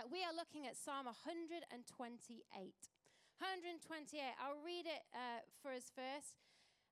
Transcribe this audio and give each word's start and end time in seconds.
uh, 0.00 0.08
we 0.08 0.24
are 0.24 0.32
looking 0.32 0.64
at 0.64 0.80
Psalm 0.80 1.04
128. 1.04 1.76
128. 1.76 1.76
I'll 4.40 4.64
read 4.64 4.88
it 4.88 5.04
uh, 5.12 5.44
for 5.60 5.76
us 5.76 5.92
first, 5.92 6.40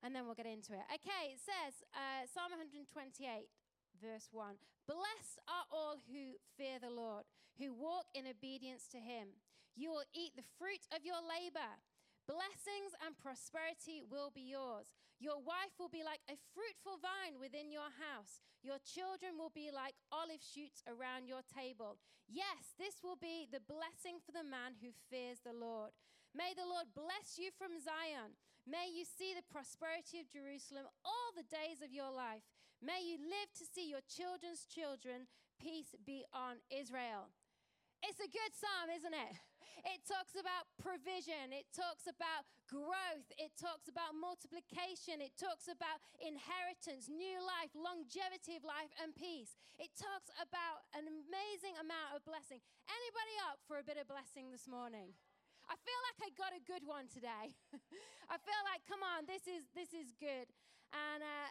and 0.04 0.12
then 0.12 0.28
we'll 0.28 0.36
get 0.36 0.48
into 0.48 0.76
it. 0.76 0.84
Okay, 0.92 1.32
it 1.32 1.40
says, 1.40 1.80
uh, 1.96 2.28
Psalm 2.28 2.52
128 2.52 3.48
verse 3.96 4.28
1 4.30 4.60
Blessed 4.84 5.40
are 5.48 5.64
all 5.72 5.96
who 6.04 6.36
fear 6.60 6.76
the 6.76 6.92
Lord, 6.92 7.24
who 7.56 7.72
walk 7.72 8.12
in 8.12 8.28
obedience 8.28 8.84
to 8.92 9.00
him. 9.00 9.40
You 9.72 9.88
will 9.88 10.08
eat 10.12 10.36
the 10.36 10.46
fruit 10.60 10.84
of 10.92 11.08
your 11.08 11.24
labor. 11.24 11.80
Blessings 12.28 12.92
and 13.00 13.16
prosperity 13.16 14.04
will 14.04 14.28
be 14.28 14.44
yours. 14.44 14.92
Your 15.18 15.42
wife 15.42 15.74
will 15.82 15.90
be 15.90 16.06
like 16.06 16.22
a 16.30 16.38
fruitful 16.54 17.02
vine 17.02 17.42
within 17.42 17.74
your 17.74 17.90
house. 17.90 18.38
Your 18.62 18.78
children 18.86 19.34
will 19.34 19.50
be 19.50 19.74
like 19.74 19.98
olive 20.14 20.42
shoots 20.42 20.82
around 20.86 21.26
your 21.26 21.42
table. 21.42 21.98
Yes, 22.30 22.78
this 22.78 23.02
will 23.02 23.18
be 23.18 23.50
the 23.50 23.62
blessing 23.62 24.22
for 24.22 24.30
the 24.30 24.46
man 24.46 24.78
who 24.78 24.94
fears 25.10 25.42
the 25.42 25.54
Lord. 25.54 25.90
May 26.30 26.54
the 26.54 26.66
Lord 26.66 26.94
bless 26.94 27.34
you 27.34 27.50
from 27.50 27.82
Zion. 27.82 28.38
May 28.62 28.92
you 28.92 29.02
see 29.02 29.34
the 29.34 29.46
prosperity 29.50 30.22
of 30.22 30.30
Jerusalem 30.30 30.86
all 31.02 31.30
the 31.34 31.46
days 31.50 31.82
of 31.82 31.90
your 31.90 32.12
life. 32.12 32.46
May 32.78 33.02
you 33.02 33.18
live 33.18 33.50
to 33.58 33.66
see 33.66 33.90
your 33.90 34.04
children's 34.06 34.68
children. 34.70 35.26
Peace 35.58 35.98
be 36.06 36.22
on 36.30 36.62
Israel. 36.70 37.34
It's 38.06 38.22
a 38.22 38.30
good 38.30 38.52
psalm, 38.54 38.94
isn't 38.94 39.16
it? 39.18 39.34
It 39.86 40.02
talks 40.06 40.34
about 40.34 40.66
provision, 40.82 41.54
it 41.54 41.68
talks 41.70 42.10
about 42.10 42.48
growth, 42.66 43.28
it 43.38 43.54
talks 43.54 43.86
about 43.86 44.18
multiplication, 44.18 45.22
it 45.22 45.34
talks 45.38 45.70
about 45.70 46.02
inheritance, 46.18 47.06
new 47.06 47.38
life, 47.38 47.70
longevity 47.76 48.58
of 48.58 48.66
life, 48.66 48.90
and 48.98 49.14
peace. 49.14 49.54
It 49.78 49.94
talks 49.94 50.30
about 50.42 50.86
an 50.98 51.06
amazing 51.06 51.78
amount 51.78 52.18
of 52.18 52.26
blessing. 52.26 52.58
Anybody 52.90 53.34
up 53.46 53.62
for 53.70 53.78
a 53.78 53.84
bit 53.86 54.00
of 54.00 54.10
blessing 54.10 54.50
this 54.50 54.66
morning? 54.66 55.14
I 55.68 55.76
feel 55.76 56.00
like 56.10 56.18
I 56.24 56.30
got 56.34 56.56
a 56.56 56.62
good 56.64 56.82
one 56.88 57.06
today. 57.12 57.52
I 58.32 58.36
feel 58.40 58.62
like, 58.64 58.82
come 58.88 59.04
on, 59.04 59.28
this 59.28 59.44
is 59.44 59.68
this 59.76 59.92
is 59.92 60.16
good. 60.16 60.48
And 60.96 61.20
uh, 61.20 61.48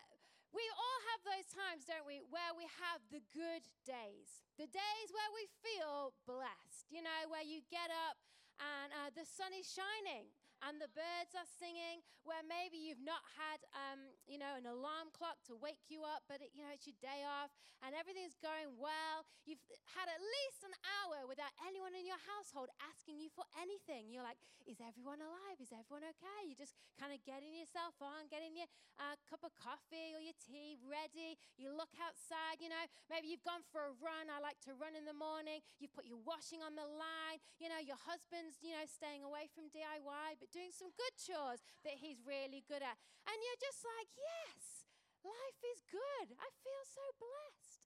we 0.56 0.64
all 0.74 1.00
have 1.14 1.22
those 1.28 1.48
times, 1.52 1.84
don't 1.84 2.08
we, 2.08 2.24
where 2.32 2.54
we 2.56 2.66
have 2.80 3.04
the 3.12 3.24
good 3.36 3.68
days, 3.84 4.44
the 4.56 4.70
days 4.70 5.08
where 5.12 5.32
we 5.36 5.46
feel 5.62 6.16
blessed, 6.24 6.88
you 6.90 7.04
know, 7.04 7.28
where 7.28 7.44
you 7.44 7.62
get 7.68 7.92
up 7.92 8.16
and 8.58 8.90
uh, 8.96 9.10
the 9.14 9.28
sun 9.28 9.54
is 9.54 9.70
shining 9.70 10.32
and 10.66 10.82
the 10.82 10.90
birds 10.94 11.34
are 11.38 11.48
singing, 11.60 12.02
where 12.26 12.42
maybe 12.46 12.78
you've 12.80 13.04
not 13.04 13.24
had, 13.38 13.60
um, 13.74 14.14
you 14.26 14.38
know, 14.42 14.58
an 14.58 14.66
alarm 14.66 15.14
clock 15.14 15.40
to 15.48 15.56
wake 15.56 15.88
you 15.88 16.04
up, 16.04 16.26
but, 16.26 16.42
it, 16.42 16.52
you 16.52 16.66
know, 16.66 16.74
it's 16.74 16.88
your 16.90 16.98
day 17.00 17.24
off 17.24 17.54
and 17.86 17.94
everything's 17.94 18.38
going 18.42 18.74
well. 18.78 19.26
You've 19.46 19.62
had 19.94 20.10
at 20.10 20.20
least 20.20 20.66
an 20.66 20.76
hour 20.82 21.30
without 21.30 21.54
anyone 21.64 21.94
in 21.94 22.10
your 22.10 22.20
household 22.26 22.74
asking 22.82 23.22
you 23.22 23.30
for 23.30 23.46
anything. 23.56 24.10
You're 24.10 24.26
like, 24.26 24.42
is 24.66 24.82
everyone 24.84 25.24
alive? 25.24 25.62
Is 25.62 25.72
everyone 25.72 26.04
okay? 26.04 26.42
You're 26.44 26.60
just 26.60 26.76
kind 27.00 27.16
of 27.16 27.24
getting 27.24 27.56
yourself 27.56 27.96
on, 28.04 28.28
getting 28.28 28.58
your 28.58 28.68
uh, 29.00 29.16
cup 29.30 29.46
of 29.48 29.56
coffee 29.56 30.12
or 30.12 30.20
your 30.20 30.36
tea 30.42 30.76
ready. 30.84 31.40
You 31.56 31.72
look 31.72 31.94
outside, 32.02 32.60
you 32.60 32.68
know, 32.68 32.84
maybe 33.08 33.32
you've 33.32 33.46
gone 33.46 33.64
for 33.72 33.88
a 33.88 33.94
run. 34.04 34.28
I 34.28 34.44
like 34.44 34.60
to 34.68 34.76
run 34.76 34.98
in 34.98 35.08
the 35.08 35.16
morning. 35.16 35.64
You've 35.80 35.96
put 35.96 36.10
your 36.10 36.20
washing 36.26 36.60
on 36.60 36.76
the 36.76 36.84
line. 36.84 37.40
You 37.62 37.72
know, 37.72 37.80
your 37.80 38.00
husband's, 38.04 38.60
you 38.60 38.76
know, 38.76 38.84
staying 38.84 39.24
away 39.24 39.48
from 39.54 39.72
DIY, 39.72 40.42
but 40.42 40.47
doing 40.52 40.72
some 40.72 40.94
good 40.96 41.16
chores 41.18 41.64
that 41.84 42.00
he's 42.00 42.24
really 42.24 42.64
good 42.66 42.84
at. 42.84 42.98
And 43.28 43.36
you're 43.40 43.64
just 43.64 43.84
like, 43.84 44.10
yes, 44.16 44.88
life 45.24 45.60
is 45.64 45.84
good. 45.88 46.36
I 46.38 46.50
feel 46.64 46.84
so 46.88 47.06
blessed. 47.20 47.84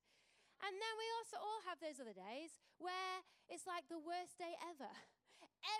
And 0.61 0.77
then 0.77 0.93
we 0.97 1.07
also 1.17 1.41
all 1.41 1.61
have 1.65 1.81
those 1.81 1.97
other 1.97 2.13
days 2.13 2.61
where 2.77 3.25
it's 3.49 3.65
like 3.65 3.89
the 3.89 4.01
worst 4.01 4.37
day 4.37 4.53
ever. 4.69 4.89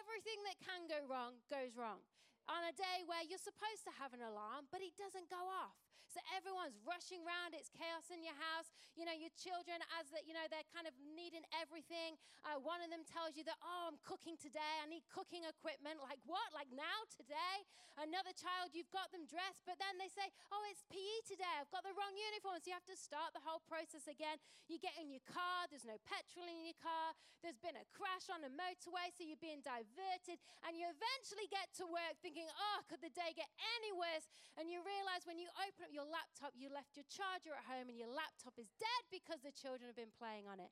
Everything 0.02 0.42
that 0.46 0.58
can 0.62 0.90
go 0.90 1.06
wrong 1.06 1.42
goes 1.50 1.78
wrong 1.78 2.02
on 2.50 2.66
a 2.66 2.74
day 2.74 3.06
where 3.06 3.22
you're 3.22 3.42
supposed 3.42 3.86
to 3.86 3.94
have 4.02 4.14
an 4.18 4.26
alarm, 4.26 4.66
but 4.74 4.82
it 4.82 4.98
doesn't 4.98 5.30
go 5.30 5.42
off. 5.46 5.91
So 6.12 6.20
everyone's 6.36 6.76
rushing 6.84 7.24
around. 7.24 7.56
It's 7.56 7.72
chaos 7.72 8.12
in 8.12 8.20
your 8.20 8.36
house. 8.36 8.68
You 9.00 9.08
know, 9.08 9.16
your 9.16 9.32
children, 9.40 9.80
as 9.96 10.12
that, 10.12 10.28
you 10.28 10.36
know, 10.36 10.44
they're 10.52 10.68
kind 10.76 10.84
of 10.84 10.92
needing 11.00 11.48
everything. 11.56 12.20
Uh, 12.44 12.60
one 12.60 12.84
of 12.84 12.92
them 12.92 13.08
tells 13.08 13.40
you 13.40 13.48
that, 13.48 13.56
oh, 13.64 13.88
I'm 13.88 14.00
cooking 14.04 14.36
today. 14.36 14.84
I 14.84 14.92
need 14.92 15.08
cooking 15.08 15.48
equipment. 15.48 16.04
Like 16.04 16.20
what? 16.28 16.52
Like 16.52 16.68
now, 16.76 17.08
today? 17.16 17.64
Another 18.00 18.32
child, 18.36 18.72
you've 18.76 18.92
got 18.92 19.12
them 19.12 19.28
dressed, 19.28 19.68
but 19.68 19.76
then 19.80 20.00
they 20.00 20.08
say, 20.08 20.24
oh, 20.52 20.64
it's 20.72 20.84
PE 20.88 21.28
today. 21.28 21.56
I've 21.60 21.72
got 21.72 21.84
the 21.84 21.96
wrong 21.96 22.16
uniform. 22.16 22.60
So 22.60 22.72
you 22.72 22.76
have 22.76 22.88
to 22.88 22.96
start 22.96 23.36
the 23.36 23.44
whole 23.44 23.64
process 23.68 24.08
again. 24.08 24.40
You 24.72 24.80
get 24.80 24.96
in 25.00 25.12
your 25.12 25.24
car. 25.28 25.68
There's 25.68 25.88
no 25.88 26.00
petrol 26.08 26.48
in 26.48 26.64
your 26.64 26.78
car. 26.80 27.16
There's 27.44 27.60
been 27.60 27.76
a 27.76 27.88
crash 27.92 28.32
on 28.32 28.44
a 28.48 28.52
motorway, 28.52 29.12
so 29.12 29.28
you're 29.28 29.40
being 29.40 29.64
diverted. 29.64 30.40
And 30.64 30.76
you 30.76 30.88
eventually 30.88 31.48
get 31.52 31.68
to 31.82 31.86
work 31.88 32.16
thinking, 32.24 32.48
oh, 32.48 32.80
could 32.88 33.04
the 33.04 33.12
day 33.12 33.36
get 33.36 33.50
any 33.80 33.92
worse? 33.92 34.28
And 34.56 34.72
you 34.72 34.80
realize 34.84 35.28
when 35.28 35.42
you 35.42 35.52
open 35.60 35.88
up 35.88 35.92
your 35.92 36.01
laptop, 36.08 36.54
you 36.58 36.72
left 36.72 36.98
your 36.98 37.08
charger 37.10 37.54
at 37.54 37.66
home 37.66 37.90
and 37.90 37.98
your 37.98 38.12
laptop 38.12 38.58
is 38.58 38.70
dead 38.78 39.04
because 39.10 39.42
the 39.42 39.54
children 39.54 39.90
have 39.90 40.00
been 40.00 40.14
playing 40.16 40.50
on 40.50 40.62
it. 40.62 40.72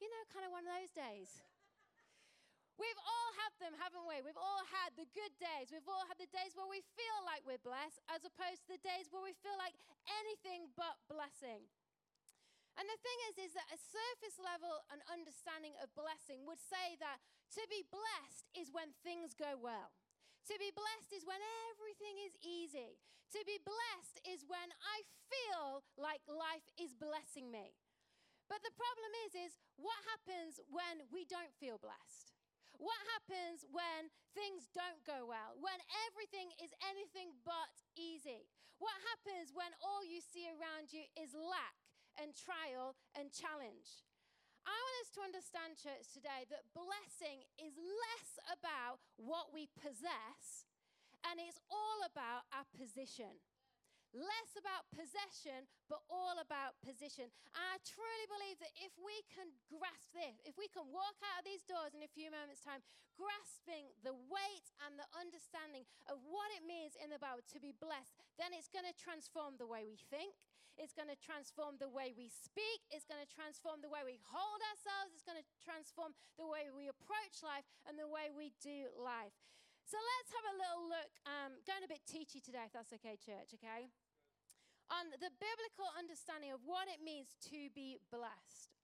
You 0.00 0.08
know, 0.08 0.22
kind 0.32 0.44
of 0.48 0.52
one 0.52 0.64
of 0.64 0.72
those 0.72 0.92
days. 0.92 1.44
We've 2.80 3.02
all 3.04 3.30
had 3.36 3.52
them, 3.60 3.76
haven't 3.76 4.08
we? 4.08 4.24
We've 4.24 4.40
all 4.40 4.64
had 4.72 4.96
the 4.96 5.04
good 5.12 5.36
days. 5.36 5.68
We've 5.68 5.84
all 5.84 6.08
had 6.08 6.16
the 6.16 6.32
days 6.32 6.56
where 6.56 6.64
we 6.64 6.80
feel 6.96 7.18
like 7.28 7.44
we're 7.44 7.60
blessed, 7.60 8.00
as 8.08 8.24
opposed 8.24 8.64
to 8.64 8.72
the 8.72 8.80
days 8.80 9.12
where 9.12 9.20
we 9.20 9.36
feel 9.44 9.56
like 9.60 9.76
anything 10.08 10.72
but 10.80 10.96
blessing. 11.04 11.68
And 12.80 12.88
the 12.88 12.96
thing 13.04 13.18
is, 13.28 13.36
is 13.36 13.52
that 13.52 13.68
a 13.68 13.76
surface 13.76 14.40
level 14.40 14.80
and 14.88 15.04
understanding 15.12 15.76
of 15.84 15.92
blessing 15.92 16.48
would 16.48 16.56
say 16.56 16.96
that 17.04 17.20
to 17.60 17.62
be 17.68 17.84
blessed 17.92 18.48
is 18.56 18.72
when 18.72 18.96
things 19.04 19.36
go 19.36 19.60
well. 19.60 19.92
To 20.50 20.58
be 20.58 20.74
blessed 20.74 21.14
is 21.14 21.22
when 21.22 21.38
everything 21.70 22.18
is 22.26 22.34
easy. 22.42 22.98
To 23.38 23.40
be 23.46 23.62
blessed 23.62 24.18
is 24.26 24.42
when 24.50 24.74
I 24.82 25.06
feel 25.30 25.86
like 25.94 26.26
life 26.26 26.66
is 26.74 26.90
blessing 26.98 27.54
me. 27.54 27.78
But 28.50 28.58
the 28.66 28.74
problem 28.74 29.12
is 29.30 29.38
is 29.38 29.52
what 29.78 30.02
happens 30.10 30.58
when 30.66 31.06
we 31.14 31.22
don't 31.30 31.54
feel 31.62 31.78
blessed? 31.78 32.34
What 32.82 32.98
happens 33.14 33.62
when 33.70 34.10
things 34.34 34.66
don't 34.74 34.98
go 35.06 35.22
well? 35.22 35.54
When 35.62 35.78
everything 36.10 36.50
is 36.58 36.74
anything 36.82 37.30
but 37.46 37.70
easy? 37.94 38.50
What 38.82 38.98
happens 39.14 39.54
when 39.54 39.70
all 39.78 40.02
you 40.02 40.18
see 40.18 40.50
around 40.50 40.90
you 40.90 41.06
is 41.14 41.30
lack 41.30 41.78
and 42.18 42.34
trial 42.34 42.98
and 43.14 43.30
challenge? 43.30 44.02
I 44.66 44.74
want 44.74 44.96
us 45.04 45.10
to 45.16 45.20
understand, 45.24 45.70
church, 45.80 46.10
today 46.12 46.48
that 46.50 46.68
blessing 46.76 47.44
is 47.60 47.76
less 47.76 48.30
about 48.50 49.00
what 49.16 49.52
we 49.52 49.68
possess 49.80 50.68
and 51.24 51.40
it's 51.40 51.60
all 51.68 52.00
about 52.08 52.48
our 52.52 52.66
position 52.76 53.40
less 54.14 54.52
about 54.58 54.90
possession, 54.90 55.70
but 55.86 56.02
all 56.10 56.34
about 56.42 56.74
position. 56.82 57.30
And 57.54 57.62
I 57.62 57.78
truly 57.86 58.26
believe 58.26 58.58
that 58.58 58.74
if 58.78 58.90
we 58.98 59.14
can 59.30 59.46
grasp 59.70 60.10
this, 60.10 60.42
if 60.42 60.58
we 60.58 60.66
can 60.66 60.90
walk 60.90 61.14
out 61.22 61.42
of 61.42 61.46
these 61.46 61.62
doors 61.62 61.94
in 61.94 62.02
a 62.02 62.10
few 62.10 62.30
moments' 62.30 62.62
time, 62.66 62.82
grasping 63.14 63.92
the 64.02 64.16
weight 64.26 64.68
and 64.86 64.98
the 64.98 65.06
understanding 65.14 65.86
of 66.10 66.18
what 66.26 66.50
it 66.58 66.66
means 66.66 66.98
in 66.98 67.12
the 67.12 67.22
Bible 67.22 67.44
to 67.54 67.62
be 67.62 67.70
blessed, 67.78 68.18
then 68.34 68.50
it's 68.50 68.70
going 68.70 68.86
to 68.86 68.96
transform 68.96 69.60
the 69.60 69.68
way 69.68 69.86
we 69.86 69.98
think, 70.10 70.34
it's 70.80 70.96
going 70.96 71.12
to 71.12 71.20
transform 71.20 71.76
the 71.76 71.92
way 71.92 72.16
we 72.16 72.32
speak, 72.32 72.80
it's 72.88 73.04
going 73.04 73.20
to 73.20 73.28
transform 73.28 73.84
the 73.84 73.92
way 73.92 74.00
we 74.00 74.16
hold 74.32 74.60
ourselves, 74.72 75.12
it's 75.12 75.26
going 75.28 75.38
to 75.38 75.48
transform 75.60 76.16
the 76.40 76.48
way 76.48 76.72
we 76.72 76.88
approach 76.88 77.44
life 77.44 77.68
and 77.84 78.00
the 78.00 78.08
way 78.08 78.32
we 78.32 78.56
do 78.64 78.88
life. 78.96 79.36
So 79.84 80.00
let's 80.00 80.30
have 80.32 80.46
a 80.48 80.56
little 80.56 80.84
look, 80.88 81.12
um, 81.28 81.52
going 81.68 81.84
a 81.84 81.90
bit 81.90 82.02
teachy 82.08 82.40
today, 82.40 82.64
if 82.64 82.72
that's 82.72 82.94
okay, 82.96 83.20
church, 83.20 83.52
okay? 83.60 83.92
on 84.90 85.06
the 85.22 85.30
biblical 85.38 85.86
understanding 85.94 86.50
of 86.50 86.66
what 86.66 86.90
it 86.90 86.98
means 86.98 87.38
to 87.46 87.70
be 87.72 88.02
blessed. 88.10 88.74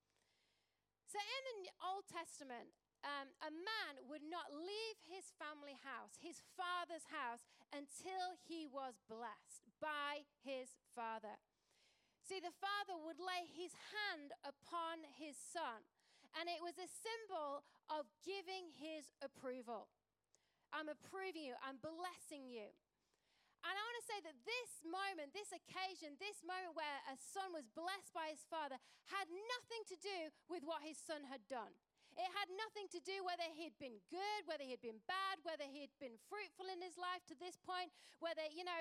So, 1.11 1.19
in 1.19 1.67
the 1.67 1.71
Old 1.83 2.07
Testament, 2.07 2.71
um, 3.03 3.31
a 3.43 3.51
man 3.51 4.03
would 4.11 4.27
not 4.27 4.51
leave 4.55 4.99
his 5.07 5.31
family 5.39 5.79
house, 5.83 6.19
his 6.19 6.43
father's 6.55 7.07
house, 7.11 7.47
until 7.71 8.39
he 8.47 8.67
was 8.67 8.99
blessed 9.07 9.67
by 9.79 10.27
his 10.43 10.75
father. 10.95 11.39
See, 12.27 12.43
the 12.43 12.59
father 12.59 12.99
would 13.07 13.23
lay 13.23 13.47
his 13.47 13.71
hand 13.95 14.35
upon 14.43 15.07
his 15.15 15.39
son, 15.39 15.79
and 16.35 16.51
it 16.51 16.59
was 16.59 16.75
a 16.75 16.91
symbol 16.91 17.63
of 17.87 18.11
giving 18.27 18.75
his 18.75 19.15
approval. 19.23 19.87
I'm 20.75 20.91
approving 20.91 21.47
you, 21.47 21.55
I'm 21.63 21.79
blessing 21.79 22.51
you. 22.51 22.67
And 23.63 23.75
I 23.75 23.79
want 23.79 23.99
to 24.03 24.11
say 24.11 24.19
that 24.27 24.39
this 24.43 24.83
moment, 24.83 25.39
this 25.39 25.55
occasion, 25.55 26.19
this 26.19 26.43
moment 26.43 26.75
where 26.75 26.99
a 27.07 27.15
son 27.15 27.55
was 27.55 27.71
blessed 27.71 28.11
by 28.11 28.35
his 28.35 28.43
father 28.51 28.83
had 29.07 29.31
nothing 29.31 29.83
to 29.91 29.97
do 29.99 30.19
with 30.51 30.67
what 30.67 30.83
his 30.83 30.99
son 30.99 31.31
had 31.31 31.47
done. 31.47 31.79
It 32.17 32.33
had 32.33 32.49
nothing 32.57 32.89
to 32.97 33.01
do 33.05 33.21
whether 33.29 33.45
he'd 33.53 33.77
been 33.77 34.01
good, 34.09 34.41
whether 34.49 34.65
he'd 34.65 34.81
been 34.81 35.05
bad, 35.05 35.45
whether 35.45 35.69
he'd 35.69 35.93
been 36.01 36.17
fruitful 36.33 36.65
in 36.73 36.81
his 36.81 36.97
life 36.97 37.21
to 37.29 37.37
this 37.37 37.61
point, 37.61 37.93
whether, 38.25 38.41
you 38.49 38.65
know, 38.65 38.81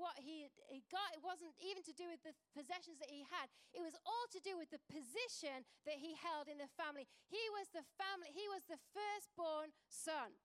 what 0.00 0.16
he, 0.16 0.48
he 0.68 0.80
got. 0.88 1.12
It 1.12 1.20
wasn't 1.20 1.52
even 1.60 1.84
to 1.84 1.92
do 1.92 2.08
with 2.08 2.24
the 2.24 2.32
possessions 2.56 2.96
that 3.00 3.12
he 3.12 3.28
had. 3.28 3.52
It 3.76 3.84
was 3.84 3.96
all 4.04 4.26
to 4.32 4.40
do 4.40 4.56
with 4.56 4.72
the 4.72 4.80
position 4.88 5.64
that 5.84 6.00
he 6.00 6.16
held 6.16 6.48
in 6.48 6.56
the 6.56 6.72
family. 6.72 7.04
He 7.28 7.40
was 7.52 7.68
the 7.72 7.84
family, 8.00 8.32
he 8.32 8.48
was 8.48 8.64
the 8.64 8.80
firstborn 8.96 9.76
son. 9.88 10.36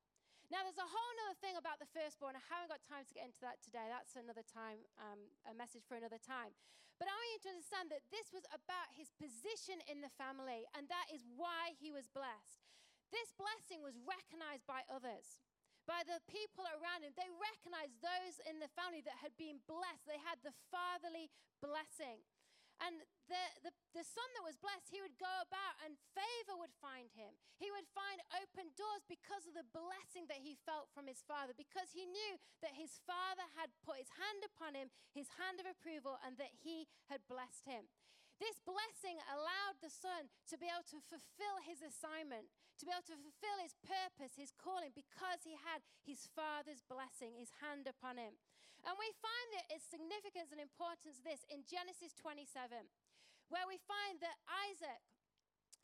Now, 0.54 0.62
there's 0.62 0.78
a 0.78 0.86
whole 0.86 1.16
other 1.26 1.38
thing 1.42 1.58
about 1.58 1.82
the 1.82 1.90
firstborn. 1.90 2.38
I 2.38 2.44
haven't 2.54 2.70
got 2.70 2.86
time 2.86 3.02
to 3.02 3.14
get 3.18 3.26
into 3.26 3.42
that 3.42 3.66
today. 3.66 3.90
That's 3.90 4.14
another 4.14 4.46
time, 4.46 4.86
um, 5.02 5.18
a 5.50 5.58
message 5.58 5.90
for 5.90 5.98
another 5.98 6.22
time. 6.22 6.54
But 7.02 7.10
I 7.10 7.18
want 7.18 7.34
you 7.36 7.42
to 7.50 7.54
understand 7.58 7.90
that 7.92 8.06
this 8.14 8.30
was 8.32 8.46
about 8.54 8.94
his 8.94 9.10
position 9.18 9.82
in 9.90 10.00
the 10.06 10.14
family, 10.16 10.64
and 10.78 10.88
that 10.88 11.10
is 11.12 11.26
why 11.34 11.74
he 11.76 11.90
was 11.90 12.08
blessed. 12.08 12.64
This 13.10 13.34
blessing 13.36 13.82
was 13.82 13.98
recognized 14.06 14.64
by 14.70 14.86
others, 14.88 15.44
by 15.90 16.06
the 16.08 16.24
people 16.30 16.64
around 16.78 17.04
him. 17.04 17.12
They 17.18 17.28
recognized 17.36 18.00
those 18.00 18.40
in 18.48 18.62
the 18.62 18.72
family 18.78 19.04
that 19.04 19.20
had 19.20 19.36
been 19.36 19.60
blessed, 19.66 20.08
they 20.08 20.22
had 20.22 20.40
the 20.46 20.56
fatherly 20.72 21.34
blessing. 21.60 22.24
And 22.80 23.04
the, 23.66 23.74
the, 23.98 24.06
son 24.06 24.30
that 24.38 24.46
was 24.46 24.62
blessed, 24.62 24.94
he 24.94 25.02
would 25.02 25.18
go 25.18 25.36
about 25.42 25.76
and 25.82 25.98
favor 26.14 26.54
would 26.62 26.74
find 26.78 27.10
him. 27.18 27.34
He 27.58 27.74
would 27.74 27.90
find 27.98 28.22
open 28.38 28.70
doors 28.78 29.02
because 29.10 29.50
of 29.50 29.58
the 29.58 29.66
blessing 29.74 30.30
that 30.30 30.46
he 30.46 30.54
felt 30.70 30.94
from 30.94 31.10
his 31.10 31.26
father, 31.26 31.58
because 31.58 31.90
he 31.90 32.06
knew 32.06 32.38
that 32.62 32.78
his 32.78 33.02
father 33.10 33.50
had 33.58 33.74
put 33.82 33.98
his 33.98 34.14
hand 34.14 34.46
upon 34.46 34.78
him, 34.78 34.94
his 35.18 35.34
hand 35.42 35.58
of 35.58 35.66
approval, 35.66 36.22
and 36.22 36.38
that 36.38 36.54
he 36.62 36.86
had 37.10 37.26
blessed 37.26 37.66
him. 37.66 37.90
This 38.38 38.62
blessing 38.62 39.18
allowed 39.34 39.82
the 39.82 39.90
son 39.90 40.30
to 40.54 40.62
be 40.62 40.70
able 40.70 40.86
to 40.94 41.02
fulfill 41.02 41.58
his 41.66 41.82
assignment, 41.82 42.52
to 42.78 42.86
be 42.86 42.94
able 42.94 43.08
to 43.10 43.18
fulfill 43.18 43.58
his 43.64 43.74
purpose, 43.82 44.38
his 44.38 44.54
calling, 44.54 44.94
because 44.94 45.42
he 45.42 45.58
had 45.58 45.82
his 46.06 46.30
father's 46.38 46.86
blessing, 46.86 47.34
his 47.34 47.50
hand 47.64 47.90
upon 47.90 48.22
him. 48.22 48.38
And 48.86 48.94
we 49.02 49.10
find 49.18 49.48
that 49.58 49.72
its 49.74 49.90
significance 49.90 50.54
and 50.54 50.62
importance 50.62 51.18
this 51.26 51.42
in 51.50 51.66
Genesis 51.66 52.14
27, 52.14 52.86
where 53.50 53.68
we 53.70 53.78
find 53.86 54.20
that 54.22 54.38
Isaac, 54.70 55.02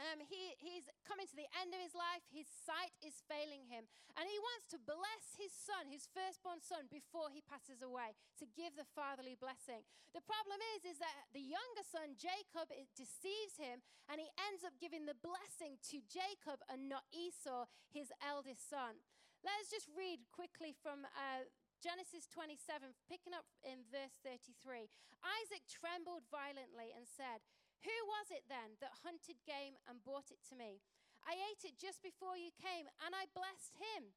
um, 0.01 0.17
he, 0.17 0.57
he's 0.57 0.89
coming 1.05 1.29
to 1.29 1.37
the 1.37 1.45
end 1.61 1.77
of 1.77 1.81
his 1.81 1.93
life. 1.93 2.25
His 2.33 2.49
sight 2.49 2.89
is 3.05 3.21
failing 3.29 3.69
him. 3.69 3.85
And 4.17 4.25
he 4.25 4.39
wants 4.41 4.65
to 4.73 4.81
bless 4.81 5.37
his 5.37 5.53
son, 5.53 5.93
his 5.93 6.09
firstborn 6.09 6.57
son, 6.65 6.89
before 6.89 7.29
he 7.29 7.45
passes 7.45 7.85
away, 7.85 8.17
to 8.41 8.49
give 8.57 8.73
the 8.73 8.89
fatherly 8.97 9.37
blessing. 9.37 9.85
The 10.17 10.25
problem 10.25 10.57
is, 10.73 10.89
is 10.89 10.97
that 10.99 11.29
the 11.37 11.43
younger 11.45 11.85
son, 11.85 12.17
Jacob, 12.17 12.73
deceives 12.97 13.61
him, 13.61 13.85
and 14.09 14.17
he 14.17 14.33
ends 14.49 14.65
up 14.65 14.73
giving 14.81 15.05
the 15.05 15.21
blessing 15.21 15.77
to 15.93 16.01
Jacob 16.09 16.65
and 16.65 16.89
not 16.89 17.05
Esau, 17.13 17.69
his 17.93 18.09
eldest 18.25 18.65
son. 18.67 18.97
Let's 19.45 19.69
just 19.69 19.89
read 19.93 20.25
quickly 20.33 20.73
from 20.73 21.05
uh, 21.05 21.45
Genesis 21.81 22.29
27, 22.29 22.93
picking 23.09 23.33
up 23.33 23.49
in 23.65 23.81
verse 23.89 24.13
33. 24.21 24.85
Isaac 25.25 25.65
trembled 25.65 26.29
violently 26.29 26.93
and 26.93 27.09
said, 27.09 27.41
Who 27.81 27.97
was 28.05 28.29
it 28.29 28.45
then 28.45 28.77
that 28.85 29.01
hunted 29.01 29.41
game 29.49 29.81
and 29.89 30.05
brought 30.05 30.29
it 30.29 30.45
to 30.53 30.55
me? 30.55 30.85
I 31.25 31.33
ate 31.33 31.65
it 31.65 31.81
just 31.81 32.05
before 32.05 32.37
you 32.37 32.53
came, 32.53 32.85
and 33.01 33.17
I 33.17 33.33
blessed 33.33 33.81
him. 33.81 34.13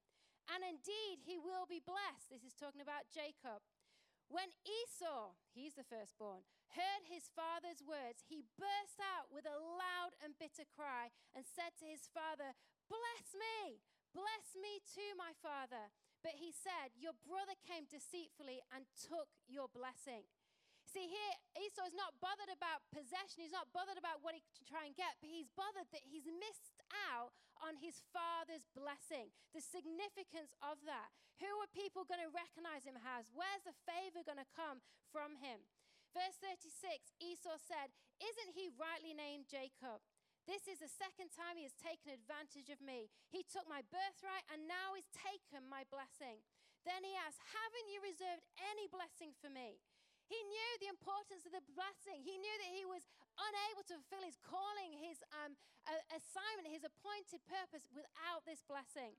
And 0.52 0.60
indeed, 0.60 1.24
he 1.24 1.40
will 1.40 1.64
be 1.64 1.80
blessed. 1.80 2.28
This 2.28 2.44
is 2.44 2.52
talking 2.52 2.84
about 2.84 3.08
Jacob. 3.08 3.64
When 4.28 4.52
Esau, 4.64 5.36
he's 5.52 5.76
the 5.76 5.88
firstborn, 5.88 6.44
heard 6.76 7.08
his 7.08 7.32
father's 7.32 7.80
words, 7.80 8.24
he 8.28 8.44
burst 8.60 9.00
out 9.00 9.32
with 9.32 9.48
a 9.48 9.56
loud 9.56 10.16
and 10.20 10.36
bitter 10.36 10.68
cry 10.68 11.12
and 11.32 11.48
said 11.48 11.76
to 11.80 11.88
his 11.88 12.08
father, 12.12 12.52
Bless 12.92 13.32
me, 13.32 13.80
bless 14.12 14.52
me 14.52 14.84
too, 14.84 15.16
my 15.16 15.32
father. 15.40 15.92
But 16.24 16.40
he 16.40 16.56
said, 16.56 16.96
Your 16.96 17.12
brother 17.20 17.52
came 17.68 17.84
deceitfully 17.84 18.64
and 18.72 18.88
took 18.96 19.28
your 19.44 19.68
blessing. 19.68 20.24
See, 20.88 21.10
here, 21.10 21.34
Esau 21.58 21.84
is 21.84 21.96
not 21.96 22.16
bothered 22.22 22.48
about 22.48 22.86
possession. 22.88 23.44
He's 23.44 23.52
not 23.52 23.68
bothered 23.76 24.00
about 24.00 24.24
what 24.24 24.32
he 24.32 24.40
can 24.56 24.64
try 24.64 24.88
and 24.88 24.96
get, 24.96 25.20
but 25.20 25.28
he's 25.28 25.50
bothered 25.52 25.90
that 25.92 26.06
he's 26.06 26.24
missed 26.24 26.80
out 27.12 27.36
on 27.60 27.76
his 27.76 28.00
father's 28.14 28.64
blessing, 28.72 29.34
the 29.52 29.60
significance 29.60 30.56
of 30.64 30.80
that. 30.88 31.12
Who 31.42 31.50
are 31.60 31.76
people 31.76 32.06
going 32.06 32.22
to 32.22 32.30
recognize 32.30 32.86
him 32.86 32.96
as? 33.02 33.28
Where's 33.34 33.66
the 33.66 33.76
favor 33.84 34.22
going 34.22 34.40
to 34.40 34.56
come 34.56 34.80
from 35.10 35.36
him? 35.42 35.66
Verse 36.14 36.38
36 36.38 37.10
Esau 37.18 37.58
said, 37.58 37.90
Isn't 38.22 38.54
he 38.54 38.70
rightly 38.78 39.18
named 39.18 39.50
Jacob? 39.50 39.98
This 40.44 40.68
is 40.68 40.80
the 40.84 40.92
second 40.92 41.32
time 41.32 41.56
he 41.56 41.64
has 41.64 41.76
taken 41.80 42.12
advantage 42.12 42.68
of 42.68 42.80
me. 42.84 43.08
He 43.32 43.44
took 43.48 43.64
my 43.64 43.80
birthright 43.88 44.44
and 44.52 44.68
now 44.68 44.92
he's 44.92 45.08
taken 45.12 45.64
my 45.64 45.88
blessing. 45.88 46.44
Then 46.84 47.00
he 47.00 47.16
asked, 47.16 47.40
Haven't 47.40 47.88
you 47.88 48.04
reserved 48.04 48.44
any 48.60 48.84
blessing 48.92 49.32
for 49.40 49.48
me? 49.48 49.80
He 50.28 50.36
knew 50.36 50.70
the 50.80 50.92
importance 50.92 51.44
of 51.44 51.52
the 51.52 51.64
blessing. 51.76 52.24
He 52.24 52.36
knew 52.40 52.56
that 52.64 52.72
he 52.72 52.84
was 52.88 53.04
unable 53.36 53.84
to 53.88 54.00
fulfill 54.00 54.24
his 54.24 54.40
calling, 54.40 54.96
his 54.96 55.20
um, 55.36 55.52
assignment, 56.12 56.72
his 56.72 56.84
appointed 56.84 57.44
purpose 57.44 57.84
without 57.92 58.44
this 58.48 58.64
blessing. 58.64 59.16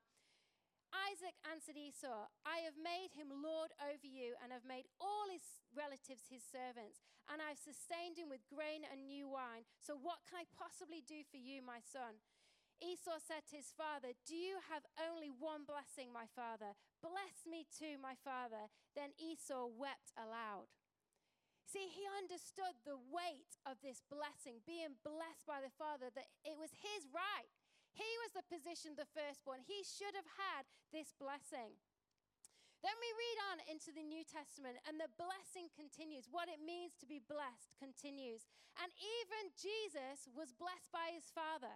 Isaac 0.93 1.37
answered 1.47 1.79
Esau, 1.79 2.27
I 2.43 2.65
have 2.65 2.77
made 2.77 3.13
him 3.15 3.31
lord 3.31 3.71
over 3.79 4.05
you 4.05 4.35
and 4.41 4.51
have 4.51 4.67
made 4.67 4.89
all 4.99 5.31
his 5.31 5.63
relatives 5.71 6.27
his 6.27 6.43
servants, 6.43 7.05
and 7.31 7.39
I've 7.39 7.61
sustained 7.61 8.19
him 8.19 8.29
with 8.29 8.45
grain 8.51 8.83
and 8.85 9.07
new 9.07 9.29
wine. 9.29 9.65
So 9.79 9.95
what 9.95 10.25
can 10.27 10.41
I 10.41 10.55
possibly 10.55 11.01
do 11.01 11.23
for 11.25 11.39
you, 11.39 11.63
my 11.63 11.79
son? 11.81 12.19
Esau 12.83 13.23
said 13.23 13.47
to 13.47 13.55
his 13.55 13.71
father, 13.71 14.11
Do 14.27 14.35
you 14.35 14.59
have 14.67 14.83
only 14.99 15.31
one 15.31 15.63
blessing, 15.63 16.11
my 16.11 16.27
father? 16.27 16.75
Bless 16.99 17.47
me 17.47 17.63
too, 17.71 17.95
my 17.95 18.19
father. 18.19 18.67
Then 18.93 19.15
Esau 19.15 19.71
wept 19.71 20.11
aloud. 20.19 20.67
See, 21.65 21.89
he 21.89 22.05
understood 22.05 22.77
the 22.83 22.99
weight 22.99 23.57
of 23.65 23.81
this 23.81 24.03
blessing, 24.05 24.61
being 24.67 25.01
blessed 25.01 25.47
by 25.47 25.63
the 25.63 25.73
father, 25.73 26.13
that 26.13 26.29
it 26.45 26.59
was 26.59 26.71
his 26.71 27.09
right 27.09 27.49
he 27.95 28.11
was 28.27 28.35
the 28.35 28.45
position, 28.51 28.99
the 28.99 29.07
firstborn. 29.15 29.63
He 29.63 29.81
should 29.87 30.13
have 30.13 30.27
had 30.35 30.67
this 30.91 31.15
blessing. 31.15 31.79
Then 32.83 32.93
we 33.01 33.09
read 33.17 33.39
on 33.49 33.57
into 33.71 33.89
the 33.95 34.05
New 34.05 34.21
Testament, 34.27 34.77
and 34.85 34.99
the 35.01 35.09
blessing 35.17 35.71
continues. 35.73 36.29
What 36.29 36.51
it 36.51 36.61
means 36.61 36.93
to 37.01 37.09
be 37.09 37.17
blessed 37.17 37.73
continues. 37.81 38.45
And 38.77 38.91
even 38.93 39.55
Jesus 39.57 40.29
was 40.35 40.53
blessed 40.53 40.91
by 40.93 41.15
his 41.15 41.31
Father. 41.33 41.71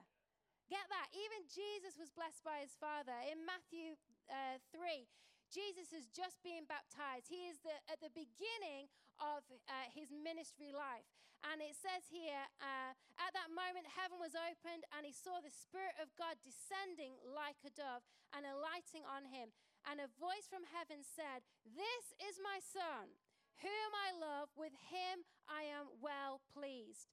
Get 0.70 0.86
that? 0.94 1.10
Even 1.16 1.50
Jesus 1.50 1.98
was 1.98 2.14
blessed 2.14 2.46
by 2.46 2.62
his 2.62 2.78
Father. 2.78 3.16
In 3.26 3.42
Matthew 3.42 3.98
uh, 4.30 4.62
3, 4.70 5.10
Jesus 5.50 5.90
is 5.90 6.06
just 6.14 6.38
being 6.46 6.70
baptized. 6.70 7.26
He 7.26 7.50
is 7.50 7.58
the, 7.66 7.74
at 7.90 7.98
the 8.06 8.14
beginning 8.14 8.86
of 9.18 9.42
uh, 9.50 9.90
his 9.90 10.14
ministry 10.14 10.70
life. 10.70 11.10
And 11.48 11.64
it 11.64 11.76
says 11.80 12.04
here, 12.12 12.44
uh, 12.60 12.92
at 13.16 13.32
that 13.32 13.50
moment, 13.52 13.88
heaven 13.96 14.20
was 14.20 14.36
opened, 14.36 14.84
and 14.92 15.08
he 15.08 15.16
saw 15.16 15.40
the 15.40 15.54
Spirit 15.54 15.96
of 16.04 16.12
God 16.20 16.36
descending 16.44 17.16
like 17.24 17.60
a 17.64 17.72
dove 17.72 18.04
and 18.36 18.44
alighting 18.44 19.08
on 19.08 19.24
him. 19.28 19.56
And 19.88 20.04
a 20.04 20.12
voice 20.20 20.52
from 20.52 20.68
heaven 20.68 21.02
said, 21.02 21.48
This 21.64 22.12
is 22.20 22.44
my 22.44 22.60
Son, 22.60 23.16
whom 23.64 23.92
I 23.96 24.12
love. 24.12 24.52
With 24.60 24.76
him 24.92 25.24
I 25.48 25.64
am 25.64 25.88
well 26.04 26.44
pleased. 26.52 27.08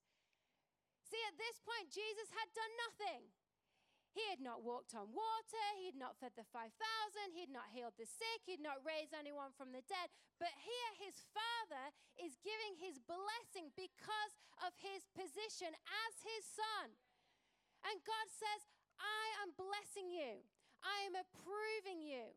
See, 1.06 1.22
at 1.30 1.38
this 1.38 1.62
point, 1.62 1.94
Jesus 1.94 2.34
had 2.34 2.50
done 2.50 2.74
nothing. 2.90 3.30
He 4.16 4.24
had 4.32 4.40
not 4.40 4.64
walked 4.64 4.96
on 4.96 5.12
water. 5.12 5.64
He 5.76 5.92
had 5.92 6.00
not 6.00 6.16
fed 6.16 6.32
the 6.40 6.48
5,000. 6.48 6.72
He 7.36 7.44
had 7.44 7.52
not 7.52 7.68
healed 7.68 8.00
the 8.00 8.08
sick. 8.08 8.48
He 8.48 8.56
had 8.56 8.64
not 8.64 8.80
raised 8.80 9.12
anyone 9.12 9.52
from 9.52 9.76
the 9.76 9.84
dead. 9.84 10.08
But 10.40 10.56
here, 10.56 10.90
his 10.96 11.20
father 11.36 11.92
is 12.16 12.40
giving 12.40 12.80
his 12.80 12.96
blessing 12.96 13.76
because 13.76 14.32
of 14.64 14.72
his 14.80 15.04
position 15.12 15.68
as 15.68 16.14
his 16.24 16.48
son. 16.48 16.96
And 17.84 18.00
God 18.08 18.32
says, 18.32 18.64
I 18.96 19.44
am 19.44 19.52
blessing 19.52 20.08
you. 20.08 20.40
I 20.80 21.04
am 21.04 21.20
approving 21.20 22.00
you. 22.00 22.32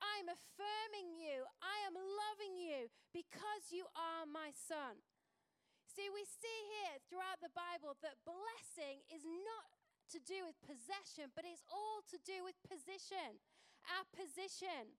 I 0.00 0.24
am 0.24 0.32
affirming 0.32 1.12
you. 1.12 1.44
I 1.60 1.76
am 1.84 1.92
loving 1.92 2.56
you 2.56 2.88
because 3.12 3.68
you 3.68 3.84
are 3.92 4.24
my 4.24 4.56
son. 4.56 5.04
See, 5.84 6.08
we 6.08 6.24
see 6.24 6.58
here 6.78 7.02
throughout 7.10 7.42
the 7.42 7.52
Bible 7.52 7.98
that 8.00 8.22
blessing 8.22 9.02
is 9.10 9.26
not 9.26 9.77
to 10.10 10.20
do 10.20 10.44
with 10.44 10.56
possession, 10.64 11.30
but 11.36 11.44
it's 11.44 11.64
all 11.68 12.00
to 12.08 12.18
do 12.24 12.44
with 12.44 12.56
position, 12.64 13.40
our 13.92 14.06
position. 14.12 14.96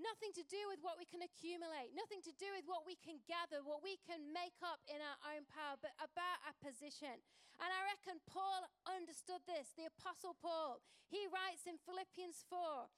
Nothing 0.00 0.32
to 0.32 0.44
do 0.48 0.62
with 0.72 0.80
what 0.80 0.96
we 0.96 1.04
can 1.04 1.20
accumulate, 1.20 1.92
nothing 1.92 2.24
to 2.24 2.32
do 2.40 2.48
with 2.56 2.64
what 2.64 2.88
we 2.88 2.96
can 2.96 3.20
gather, 3.28 3.60
what 3.60 3.84
we 3.84 4.00
can 4.00 4.32
make 4.32 4.56
up 4.64 4.80
in 4.88 4.96
our 4.96 5.18
own 5.36 5.44
power, 5.44 5.76
but 5.76 5.92
about 6.00 6.40
our 6.48 6.56
position. 6.56 7.20
And 7.60 7.68
I 7.68 7.80
reckon 7.92 8.16
Paul 8.24 8.64
understood 8.88 9.44
this, 9.44 9.76
the 9.76 9.92
Apostle 9.92 10.32
Paul. 10.40 10.80
He 11.04 11.28
writes 11.28 11.68
in 11.68 11.76
Philippians 11.76 12.48
4 12.48 12.88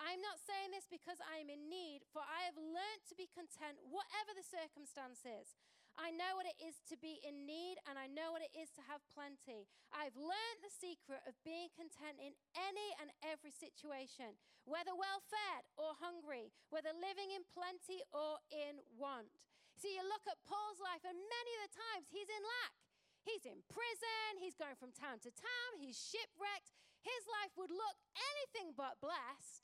I'm 0.00 0.22
not 0.24 0.40
saying 0.40 0.72
this 0.72 0.88
because 0.88 1.20
I 1.20 1.42
am 1.42 1.52
in 1.52 1.68
need, 1.68 2.06
for 2.10 2.24
I 2.24 2.48
have 2.48 2.56
learned 2.56 3.04
to 3.12 3.14
be 3.18 3.28
content, 3.28 3.76
whatever 3.84 4.32
the 4.32 4.46
circumstances. 4.46 5.52
I 6.00 6.08
know 6.12 6.36
what 6.40 6.48
it 6.48 6.56
is 6.56 6.80
to 6.88 6.96
be 6.96 7.20
in 7.20 7.44
need, 7.44 7.76
and 7.84 8.00
I 8.00 8.08
know 8.08 8.32
what 8.32 8.44
it 8.44 8.52
is 8.56 8.72
to 8.76 8.82
have 8.88 9.04
plenty. 9.12 9.68
I've 9.92 10.16
learned 10.16 10.60
the 10.64 10.72
secret 10.72 11.20
of 11.28 11.36
being 11.44 11.68
content 11.72 12.16
in 12.16 12.32
any 12.56 12.88
and 12.96 13.12
every 13.20 13.52
situation, 13.52 14.36
whether 14.64 14.96
well 14.96 15.20
fed 15.20 15.68
or 15.76 15.98
hungry, 16.00 16.52
whether 16.72 16.92
living 16.96 17.32
in 17.32 17.44
plenty 17.44 18.00
or 18.12 18.40
in 18.48 18.80
want. 18.96 19.36
See, 19.76 19.92
you 19.92 20.04
look 20.04 20.24
at 20.28 20.40
Paul's 20.48 20.80
life, 20.80 21.04
and 21.04 21.16
many 21.16 21.52
of 21.60 21.62
the 21.68 21.76
times 21.76 22.08
he's 22.08 22.28
in 22.28 22.44
lack. 22.44 22.76
He's 23.22 23.46
in 23.46 23.62
prison, 23.70 24.42
he's 24.42 24.58
going 24.58 24.74
from 24.74 24.90
town 24.90 25.22
to 25.22 25.30
town, 25.30 25.70
he's 25.78 25.94
shipwrecked. 25.94 26.74
His 27.02 27.22
life 27.42 27.54
would 27.54 27.70
look 27.70 27.98
anything 28.14 28.74
but 28.74 28.98
blessed. 28.98 29.62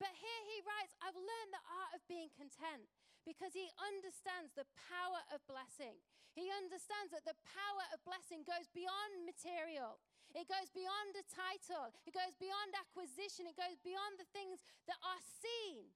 But 0.00 0.16
here 0.16 0.42
he 0.48 0.64
writes, 0.64 0.96
I've 1.00 1.16
learned 1.16 1.52
the 1.52 1.64
art 1.68 1.92
of 1.96 2.04
being 2.08 2.32
content 2.32 2.88
because 3.24 3.52
he 3.52 3.68
understands 3.78 4.52
the 4.56 4.68
power 4.90 5.20
of 5.34 5.44
blessing. 5.46 5.98
He 6.32 6.48
understands 6.50 7.10
that 7.10 7.26
the 7.26 7.38
power 7.42 7.84
of 7.90 8.02
blessing 8.06 8.46
goes 8.46 8.70
beyond 8.70 9.26
material. 9.26 9.98
It 10.30 10.46
goes 10.46 10.70
beyond 10.70 11.18
a 11.18 11.26
title. 11.26 11.90
It 12.06 12.14
goes 12.14 12.38
beyond 12.38 12.70
acquisition. 12.78 13.50
It 13.50 13.58
goes 13.58 13.82
beyond 13.82 14.14
the 14.16 14.30
things 14.30 14.62
that 14.86 15.00
are 15.02 15.22
seen. 15.42 15.90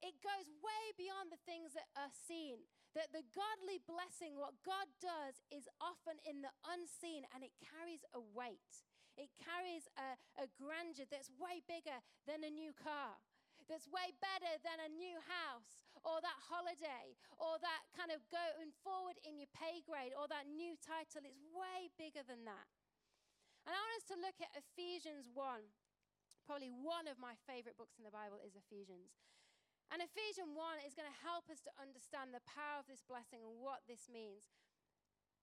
It 0.00 0.16
goes 0.24 0.48
way 0.62 0.84
beyond 0.96 1.28
the 1.28 1.42
things 1.44 1.76
that 1.76 1.92
are 1.98 2.12
seen. 2.12 2.64
That 2.96 3.12
the 3.12 3.26
godly 3.36 3.84
blessing, 3.84 4.40
what 4.40 4.56
God 4.64 4.88
does, 4.98 5.44
is 5.52 5.68
often 5.76 6.16
in 6.24 6.40
the 6.40 6.54
unseen 6.64 7.28
and 7.36 7.44
it 7.44 7.52
carries 7.60 8.00
a 8.16 8.22
weight. 8.32 8.88
It 9.18 9.34
carries 9.42 9.90
a, 9.98 10.14
a 10.38 10.46
grandeur 10.54 11.04
that's 11.10 11.28
way 11.36 11.60
bigger 11.66 11.98
than 12.30 12.46
a 12.46 12.54
new 12.54 12.70
car, 12.70 13.18
that's 13.66 13.90
way 13.90 14.14
better 14.22 14.62
than 14.62 14.78
a 14.78 14.94
new 14.94 15.18
house, 15.26 15.82
or 16.06 16.22
that 16.22 16.40
holiday, 16.46 17.16
or 17.38 17.58
that 17.62 17.82
kind 17.94 18.10
of 18.10 18.22
going 18.30 18.74
forward 18.82 19.18
in 19.26 19.38
your 19.38 19.50
pay 19.54 19.82
grade, 19.82 20.14
or 20.14 20.26
that 20.30 20.50
new 20.50 20.74
title. 20.78 21.24
It's 21.24 21.42
way 21.50 21.90
bigger 21.98 22.22
than 22.26 22.46
that. 22.46 22.68
And 23.68 23.72
I 23.72 23.78
want 23.78 24.00
us 24.00 24.08
to 24.12 24.18
look 24.18 24.38
at 24.40 24.54
Ephesians 24.56 25.28
1. 25.30 25.38
Probably 26.48 26.72
one 26.72 27.04
of 27.04 27.20
my 27.20 27.36
favorite 27.44 27.76
books 27.76 28.00
in 28.00 28.08
the 28.08 28.14
Bible 28.14 28.40
is 28.40 28.56
Ephesians. 28.56 29.12
And 29.88 30.04
Ephesians 30.04 30.52
1 30.52 30.84
is 30.84 30.96
going 30.96 31.08
to 31.08 31.24
help 31.24 31.48
us 31.48 31.60
to 31.64 31.72
understand 31.80 32.32
the 32.32 32.44
power 32.44 32.80
of 32.80 32.88
this 32.88 33.04
blessing 33.04 33.40
and 33.40 33.60
what 33.60 33.84
this 33.88 34.08
means. 34.08 34.52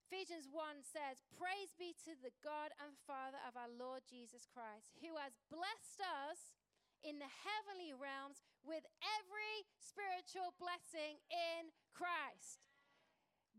Ephesians 0.06 0.46
1 0.54 0.86
says, 0.86 1.26
Praise 1.34 1.74
be 1.74 1.98
to 2.06 2.14
the 2.14 2.34
God 2.46 2.70
and 2.78 2.94
Father 3.10 3.42
of 3.42 3.58
our 3.58 3.70
Lord 3.70 4.06
Jesus 4.06 4.46
Christ, 4.46 4.94
who 5.02 5.18
has 5.18 5.34
blessed 5.50 5.98
us 5.98 6.54
in 7.06 7.22
the 7.22 7.30
heavenly 7.30 7.94
realms 7.94 8.42
with 8.66 8.82
every 9.22 9.70
spiritual 9.78 10.58
blessing 10.58 11.22
in 11.30 11.70
Christ. 11.94 12.66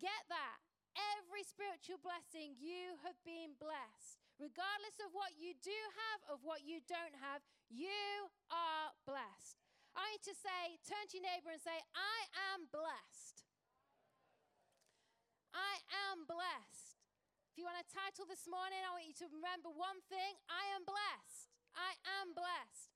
Get 0.02 0.26
that. 0.28 0.58
Every 0.96 1.46
spiritual 1.46 2.02
blessing, 2.02 2.58
you 2.58 2.98
have 3.06 3.16
been 3.22 3.54
blessed. 3.60 4.18
Regardless 4.42 4.98
of 5.00 5.14
what 5.14 5.36
you 5.38 5.54
do 5.62 5.76
have, 5.94 6.20
of 6.26 6.42
what 6.42 6.66
you 6.66 6.82
don't 6.90 7.14
have, 7.22 7.44
you 7.70 8.32
are 8.50 8.92
blessed. 9.06 9.62
I 9.94 10.12
need 10.12 10.24
to 10.28 10.36
say, 10.36 10.76
turn 10.84 11.06
to 11.08 11.14
your 11.20 11.24
neighbor 11.24 11.52
and 11.52 11.62
say, 11.62 11.76
I 11.96 12.18
am 12.52 12.68
blessed. 12.68 13.44
I 15.56 15.80
am 16.12 16.28
blessed. 16.28 17.00
If 17.52 17.60
you 17.60 17.64
want 17.64 17.80
a 17.80 17.88
title 17.88 18.28
this 18.28 18.44
morning, 18.44 18.84
I 18.84 18.92
want 18.92 19.08
you 19.08 19.16
to 19.24 19.32
remember 19.32 19.72
one 19.72 20.00
thing 20.12 20.36
I 20.52 20.64
am 20.76 20.84
blessed. 20.84 21.48
I 21.72 21.96
am 22.20 22.36
blessed. 22.36 22.95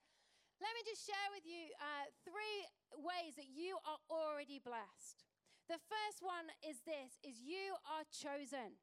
Let 0.61 0.77
me 0.77 0.85
just 0.85 1.09
share 1.09 1.29
with 1.33 1.49
you 1.49 1.73
uh, 1.81 2.13
three 2.21 2.69
ways 3.01 3.33
that 3.41 3.49
you 3.49 3.81
are 3.89 3.97
already 4.13 4.61
blessed. 4.61 5.25
The 5.73 5.81
first 5.81 6.21
one 6.21 6.53
is 6.61 6.85
this 6.85 7.17
is 7.25 7.41
you 7.41 7.81
are 7.89 8.05
chosen. 8.13 8.77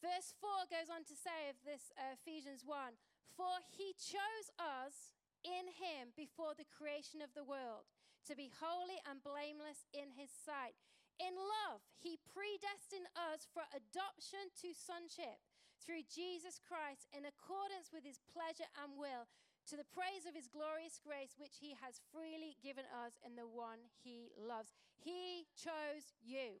Verse 0.00 0.32
4 0.40 0.72
goes 0.72 0.88
on 0.88 1.04
to 1.04 1.16
say 1.16 1.52
of 1.52 1.60
this 1.68 1.92
uh, 2.00 2.16
Ephesians 2.16 2.64
1 2.64 2.96
For 3.36 3.60
he 3.68 3.92
chose 3.92 4.48
us 4.56 5.12
in 5.44 5.68
him 5.68 6.16
before 6.16 6.56
the 6.56 6.68
creation 6.68 7.20
of 7.20 7.36
the 7.36 7.44
world 7.44 7.84
to 8.24 8.32
be 8.32 8.48
holy 8.48 9.04
and 9.04 9.20
blameless 9.20 9.84
in 9.92 10.16
his 10.16 10.32
sight. 10.32 10.80
In 11.20 11.36
love, 11.36 11.84
he 12.00 12.16
predestined 12.24 13.12
us 13.12 13.44
for 13.52 13.68
adoption 13.68 14.48
to 14.64 14.72
sonship 14.72 15.44
through 15.84 16.08
Jesus 16.08 16.56
Christ 16.56 17.06
in 17.12 17.28
accordance 17.28 17.92
with 17.92 18.02
his 18.02 18.24
pleasure 18.24 18.68
and 18.80 18.96
will, 18.96 19.28
to 19.68 19.76
the 19.76 19.92
praise 19.92 20.24
of 20.24 20.36
his 20.36 20.48
glorious 20.48 21.00
grace, 21.00 21.36
which 21.36 21.60
he 21.60 21.76
has 21.80 22.00
freely 22.12 22.56
given 22.60 22.84
us 22.88 23.16
in 23.24 23.36
the 23.36 23.48
one 23.48 23.92
he 24.00 24.32
loves. 24.36 24.72
He 24.96 25.48
chose 25.56 26.12
you. 26.20 26.60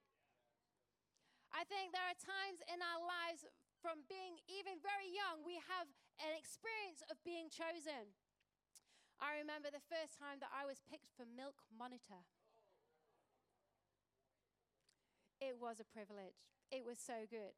I 1.52 1.64
think 1.68 1.92
there 1.92 2.04
are 2.04 2.16
times 2.16 2.64
in 2.68 2.80
our 2.80 3.00
lives, 3.00 3.44
from 3.80 4.04
being 4.08 4.40
even 4.48 4.80
very 4.80 5.08
young, 5.08 5.44
we 5.44 5.60
have 5.60 5.88
an 6.20 6.32
experience 6.36 7.04
of 7.12 7.20
being 7.24 7.52
chosen. 7.52 8.16
I 9.20 9.36
remember 9.40 9.68
the 9.68 9.84
first 9.84 10.16
time 10.16 10.40
that 10.40 10.52
I 10.52 10.64
was 10.66 10.82
picked 10.84 11.12
for 11.14 11.28
Milk 11.28 11.60
Monitor. 11.68 12.24
It 15.40 15.60
was 15.60 15.78
a 15.78 15.86
privilege. 15.86 16.40
It 16.72 16.82
was 16.84 16.98
so 16.98 17.28
good. 17.28 17.54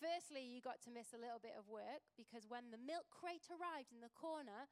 Firstly, 0.00 0.40
you 0.40 0.64
got 0.64 0.80
to 0.88 0.90
miss 0.90 1.12
a 1.12 1.20
little 1.20 1.38
bit 1.44 1.52
of 1.60 1.68
work 1.68 2.00
because 2.16 2.48
when 2.48 2.72
the 2.72 2.80
milk 2.80 3.04
crate 3.12 3.44
arrived 3.52 3.92
in 3.92 4.00
the 4.00 4.12
corner, 4.16 4.64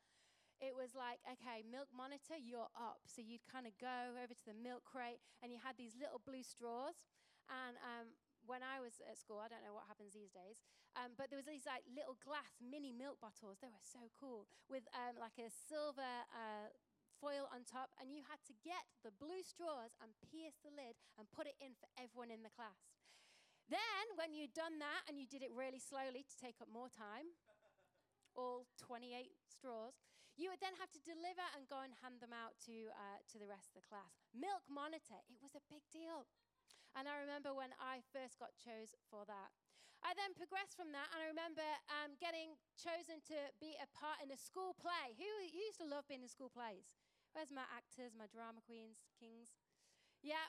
it 0.59 0.73
was 0.73 0.97
like, 0.97 1.21
okay, 1.29 1.61
milk 1.69 1.93
monitor, 1.93 2.41
you're 2.41 2.73
up. 2.73 3.05
So 3.05 3.21
you'd 3.21 3.45
kind 3.45 3.69
of 3.69 3.77
go 3.77 4.17
over 4.17 4.33
to 4.33 4.47
the 4.49 4.57
milk 4.57 4.89
crate 4.89 5.21
and 5.45 5.53
you 5.53 5.61
had 5.61 5.77
these 5.77 5.95
little 6.01 6.25
blue 6.25 6.41
straws. 6.41 7.05
And 7.53 7.77
um, 7.85 8.17
when 8.49 8.65
I 8.65 8.81
was 8.81 9.05
at 9.05 9.21
school, 9.21 9.45
I 9.45 9.53
don't 9.53 9.61
know 9.61 9.77
what 9.77 9.85
happens 9.85 10.17
these 10.17 10.33
days, 10.33 10.65
um, 10.97 11.13
but 11.21 11.29
there 11.29 11.37
was 11.37 11.49
these 11.49 11.69
like 11.69 11.85
little 11.89 12.17
glass 12.25 12.57
mini 12.61 12.97
milk 12.97 13.21
bottles. 13.21 13.61
They 13.61 13.69
were 13.69 13.85
so 13.85 14.09
cool 14.17 14.49
with 14.73 14.89
um, 14.97 15.21
like 15.21 15.37
a 15.37 15.53
silver 15.53 16.25
uh, 16.33 16.73
foil 17.21 17.49
on 17.53 17.69
top, 17.69 17.93
and 18.01 18.09
you 18.09 18.25
had 18.25 18.41
to 18.49 18.55
get 18.65 18.89
the 19.05 19.13
blue 19.13 19.45
straws 19.45 19.93
and 20.01 20.17
pierce 20.25 20.57
the 20.65 20.73
lid 20.73 20.97
and 21.21 21.29
put 21.29 21.45
it 21.45 21.61
in 21.61 21.77
for 21.77 21.89
everyone 22.01 22.33
in 22.33 22.41
the 22.41 22.53
class. 22.53 22.98
Then, 23.69 24.05
when 24.17 24.33
you'd 24.33 24.57
done 24.57 24.81
that 24.81 25.05
and 25.07 25.21
you 25.21 25.29
did 25.29 25.45
it 25.45 25.53
really 25.53 25.81
slowly 25.81 26.25
to 26.25 26.37
take 26.41 26.57
up 26.65 26.73
more 26.73 26.89
time, 26.89 27.37
all 28.33 28.65
28 28.81 29.13
straws, 29.45 30.01
you 30.41 30.49
would 30.49 30.63
then 30.63 30.79
have 30.79 30.89
to 30.95 31.03
deliver 31.03 31.45
and 31.53 31.69
go 31.69 31.83
and 31.83 31.93
hand 32.01 32.23
them 32.23 32.33
out 32.33 32.57
to, 32.65 32.89
uh, 32.95 33.21
to 33.29 33.37
the 33.37 33.51
rest 33.51 33.75
of 33.75 33.83
the 33.83 33.89
class. 33.91 34.25
Milk 34.31 34.65
monitor, 34.71 35.21
it 35.29 35.43
was 35.43 35.53
a 35.53 35.69
big 35.69 35.83
deal. 35.91 36.31
And 36.97 37.11
I 37.11 37.21
remember 37.21 37.53
when 37.53 37.75
I 37.77 38.01
first 38.15 38.39
got 38.41 38.57
chose 38.57 38.97
for 39.11 39.29
that. 39.29 39.51
I 39.99 40.15
then 40.15 40.31
progressed 40.39 40.79
from 40.79 40.95
that, 40.95 41.11
and 41.11 41.27
I 41.27 41.27
remember 41.27 41.67
um, 41.91 42.15
getting 42.23 42.55
chosen 42.79 43.19
to 43.35 43.39
be 43.59 43.75
a 43.83 43.91
part 43.91 44.23
in 44.23 44.31
a 44.31 44.39
school 44.39 44.79
play. 44.79 45.19
Who, 45.19 45.27
used 45.51 45.83
to 45.83 45.91
love 45.91 46.07
being 46.07 46.23
in 46.23 46.31
school 46.31 46.55
plays? 46.55 46.87
Where's 47.35 47.51
my 47.51 47.67
actors, 47.75 48.15
my 48.15 48.31
drama 48.31 48.63
queens, 48.63 49.03
kings? 49.19 49.59
Yeah. 50.23 50.47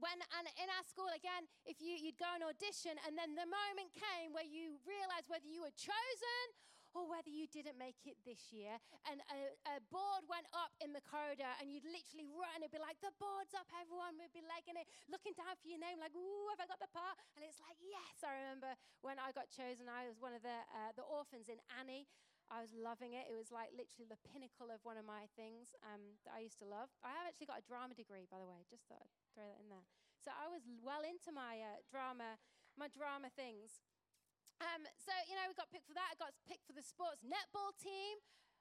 When, 0.00 0.16
and 0.40 0.48
in 0.56 0.68
our 0.72 0.84
school, 0.88 1.08
again, 1.12 1.44
if 1.68 1.78
you, 1.78 1.92
you'd 1.92 2.16
go 2.16 2.28
and 2.32 2.44
audition, 2.44 2.96
and 3.04 3.16
then 3.16 3.36
the 3.36 3.48
moment 3.48 3.92
came 3.92 4.32
where 4.32 4.48
you 4.48 4.80
realized 4.88 5.28
whether 5.28 5.46
you 5.46 5.60
were 5.60 5.76
chosen 5.76 6.46
or 6.94 7.06
whether 7.06 7.30
you 7.30 7.46
didn't 7.46 7.78
make 7.78 8.02
it 8.02 8.18
this 8.26 8.50
year. 8.50 8.74
And 9.06 9.22
a, 9.30 9.54
a, 9.70 9.84
board 9.94 10.26
went 10.26 10.46
up 10.50 10.74
in 10.82 10.90
the 10.90 11.02
corridor, 11.06 11.46
and 11.62 11.70
you'd 11.70 11.86
literally 11.86 12.26
run. 12.34 12.50
and 12.58 12.66
It'd 12.66 12.74
be 12.74 12.82
like, 12.82 12.98
the 12.98 13.14
board's 13.22 13.54
up, 13.54 13.66
everyone 13.78 14.18
would 14.18 14.34
be 14.34 14.42
legging 14.42 14.74
it, 14.74 14.90
looking 15.06 15.34
down 15.38 15.54
for 15.62 15.70
your 15.70 15.78
name, 15.78 16.02
like, 16.02 16.14
ooh, 16.18 16.50
have 16.50 16.58
I 16.58 16.66
got 16.66 16.82
the 16.82 16.90
part? 16.90 17.14
And 17.38 17.46
it's 17.46 17.62
like, 17.62 17.78
yes. 17.78 18.26
I 18.26 18.34
remember 18.42 18.74
when 19.06 19.22
I 19.22 19.30
got 19.30 19.46
chosen, 19.54 19.86
I 19.86 20.10
was 20.10 20.18
one 20.18 20.34
of 20.34 20.42
the, 20.42 20.58
uh, 20.74 20.90
the 20.98 21.06
orphans 21.06 21.46
in 21.46 21.62
Annie. 21.78 22.10
I 22.50 22.58
was 22.58 22.74
loving 22.74 23.14
it. 23.14 23.30
It 23.30 23.38
was 23.38 23.54
like 23.54 23.70
literally 23.70 24.10
the 24.10 24.18
pinnacle 24.26 24.74
of 24.74 24.82
one 24.82 24.98
of 24.98 25.06
my 25.06 25.30
things 25.38 25.70
um, 25.86 26.18
that 26.26 26.34
I 26.34 26.42
used 26.42 26.58
to 26.60 26.66
love. 26.66 26.90
I 27.06 27.14
have 27.14 27.30
actually 27.30 27.46
got 27.46 27.62
a 27.62 27.66
drama 27.66 27.94
degree, 27.94 28.26
by 28.26 28.42
the 28.42 28.50
way. 28.50 28.66
Just 28.66 28.90
thought 28.90 29.06
I'd 29.06 29.14
throw 29.32 29.46
that 29.46 29.62
in 29.62 29.70
there. 29.70 29.86
So 30.18 30.34
I 30.34 30.50
was 30.50 30.66
well 30.82 31.06
into 31.06 31.30
my 31.30 31.62
uh, 31.62 31.78
drama, 31.86 32.36
my 32.74 32.90
drama 32.90 33.30
things. 33.32 33.80
Um, 34.60 34.84
so 34.98 35.14
you 35.30 35.38
know, 35.38 35.46
we 35.46 35.54
got 35.54 35.70
picked 35.70 35.86
for 35.86 35.96
that. 35.96 36.12
I 36.12 36.16
got 36.18 36.34
picked 36.44 36.66
for 36.66 36.74
the 36.74 36.84
sports 36.84 37.22
netball 37.22 37.72
team. 37.78 38.18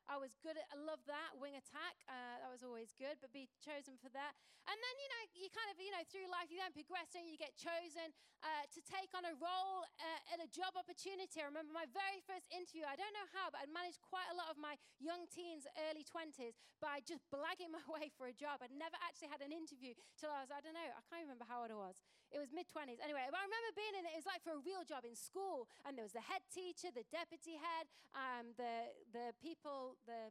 I 0.09 0.17
was 0.17 0.33
good 0.41 0.57
at, 0.57 0.65
I 0.73 0.77
love 0.81 0.97
that, 1.05 1.37
wing 1.37 1.53
attack. 1.53 2.01
Uh, 2.09 2.41
that 2.41 2.49
was 2.49 2.65
always 2.65 2.97
good, 2.97 3.21
but 3.21 3.29
be 3.29 3.45
chosen 3.61 3.93
for 4.01 4.09
that. 4.17 4.33
And 4.65 4.73
then, 4.73 4.95
you 4.97 5.09
know, 5.13 5.23
you 5.37 5.47
kind 5.53 5.69
of, 5.69 5.77
you 5.77 5.93
know, 5.93 6.01
through 6.09 6.25
life, 6.33 6.49
you 6.49 6.57
then 6.57 6.73
progress 6.73 7.13
and 7.13 7.29
you 7.29 7.37
get 7.37 7.53
chosen 7.53 8.09
uh, 8.41 8.65
to 8.73 8.81
take 8.89 9.13
on 9.13 9.21
a 9.29 9.37
role 9.37 9.85
uh, 10.01 10.33
at 10.33 10.41
a 10.41 10.49
job 10.49 10.73
opportunity. 10.73 11.41
I 11.41 11.45
remember 11.45 11.69
my 11.69 11.85
very 11.93 12.25
first 12.25 12.49
interview, 12.49 12.89
I 12.89 12.97
don't 12.97 13.13
know 13.13 13.29
how, 13.37 13.53
but 13.53 13.61
I'd 13.61 13.69
managed 13.69 14.01
quite 14.01 14.25
a 14.33 14.35
lot 14.37 14.49
of 14.49 14.57
my 14.57 14.81
young 14.97 15.29
teens, 15.29 15.69
early 15.89 16.01
20s 16.01 16.57
by 16.81 17.05
just 17.05 17.21
blagging 17.29 17.69
my 17.77 17.85
way 17.85 18.09
for 18.17 18.25
a 18.25 18.35
job. 18.35 18.65
I'd 18.65 18.73
never 18.73 18.97
actually 19.05 19.29
had 19.29 19.45
an 19.45 19.53
interview 19.53 19.93
till 20.17 20.33
I 20.33 20.41
was, 20.41 20.49
I 20.49 20.61
don't 20.65 20.73
know, 20.73 20.89
I 20.89 21.01
can't 21.05 21.21
remember 21.29 21.45
how 21.45 21.61
old 21.65 21.69
I 21.69 21.77
was. 21.77 22.01
It 22.29 22.37
was 22.37 22.53
mid 22.53 22.69
20s. 22.69 23.01
Anyway, 23.01 23.25
but 23.29 23.41
I 23.41 23.45
remember 23.49 23.69
being 23.73 23.95
in 23.97 24.03
it, 24.05 24.13
it 24.13 24.21
was 24.21 24.29
like 24.29 24.45
for 24.45 24.53
a 24.53 24.61
real 24.61 24.85
job 24.85 25.01
in 25.01 25.17
school. 25.17 25.65
And 25.81 25.97
there 25.97 26.05
was 26.05 26.13
the 26.13 26.21
head 26.21 26.45
teacher, 26.53 26.93
the 26.93 27.05
deputy 27.09 27.57
head, 27.57 27.89
um, 28.13 28.53
the, 28.53 28.93
the 29.09 29.33
people, 29.41 29.97
the 30.05 30.29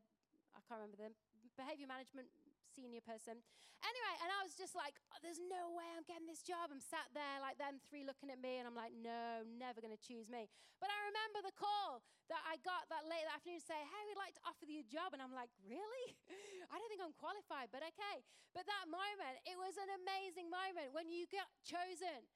I 0.55 0.63
can't 0.67 0.79
remember 0.83 0.99
the 0.99 1.11
behavior 1.59 1.87
management 1.87 2.31
senior 2.79 3.03
person. 3.03 3.43
Anyway, 3.83 4.15
and 4.23 4.31
I 4.31 4.43
was 4.47 4.55
just 4.55 4.75
like, 4.79 4.95
oh, 5.11 5.19
there's 5.23 5.43
no 5.43 5.75
way 5.75 5.87
I'm 5.95 6.07
getting 6.07 6.27
this 6.27 6.43
job. 6.43 6.71
I'm 6.71 6.83
sat 6.83 7.11
there 7.15 7.43
like 7.43 7.59
them 7.59 7.83
three 7.91 8.07
looking 8.07 8.31
at 8.31 8.39
me, 8.39 8.59
and 8.63 8.67
I'm 8.67 8.79
like, 8.79 8.95
no, 8.95 9.43
never 9.47 9.83
going 9.83 9.95
to 9.95 10.03
choose 10.03 10.31
me. 10.31 10.47
But 10.79 10.91
I 10.91 10.99
remember 11.11 11.43
the 11.43 11.55
call 11.55 12.03
that 12.31 12.43
I 12.47 12.59
got 12.63 12.87
that 12.91 13.07
late 13.11 13.27
that 13.27 13.39
afternoon 13.39 13.63
say, 13.63 13.79
hey, 13.79 14.03
we'd 14.07 14.19
like 14.19 14.35
to 14.39 14.45
offer 14.47 14.67
you 14.67 14.83
a 14.83 14.89
job. 14.91 15.15
And 15.15 15.23
I'm 15.23 15.35
like, 15.35 15.51
really? 15.67 16.09
I 16.73 16.79
don't 16.79 16.91
think 16.91 17.03
I'm 17.03 17.15
qualified, 17.19 17.71
but 17.75 17.83
okay. 17.83 18.23
But 18.55 18.67
that 18.67 18.87
moment, 18.91 19.43
it 19.47 19.59
was 19.59 19.75
an 19.79 19.91
amazing 20.03 20.51
moment 20.51 20.95
when 20.95 21.11
you 21.11 21.27
get 21.31 21.47
chosen. 21.63 22.27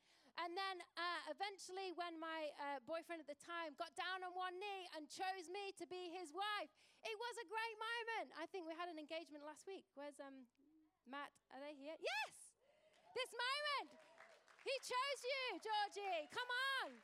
And 0.40 0.56
then 0.56 0.76
uh, 0.96 1.20
eventually, 1.28 1.92
when 1.92 2.16
my 2.16 2.48
uh, 2.56 2.80
boyfriend 2.88 3.20
at 3.20 3.28
the 3.28 3.36
time 3.44 3.76
got 3.76 3.92
down 3.92 4.24
on 4.24 4.32
one 4.32 4.56
knee 4.56 4.88
and 4.96 5.04
chose 5.04 5.52
me 5.52 5.76
to 5.76 5.84
be 5.84 6.08
his 6.12 6.32
wife, 6.32 6.72
it 7.04 7.16
was 7.18 7.34
a 7.42 7.46
great 7.50 7.76
moment. 7.76 8.32
I 8.40 8.48
think 8.48 8.64
we 8.64 8.72
had 8.72 8.88
an 8.88 8.96
engagement 8.96 9.44
last 9.44 9.68
week. 9.68 9.84
Where's 9.92 10.16
um, 10.22 10.48
Matt? 11.04 11.28
Are 11.52 11.60
they 11.60 11.76
here? 11.76 11.98
Yes! 12.00 12.56
This 13.12 13.28
moment. 13.34 13.92
He 14.62 14.74
chose 14.80 15.20
you, 15.26 15.44
Georgie. 15.60 16.30
Come 16.30 16.48
on. 16.48 17.02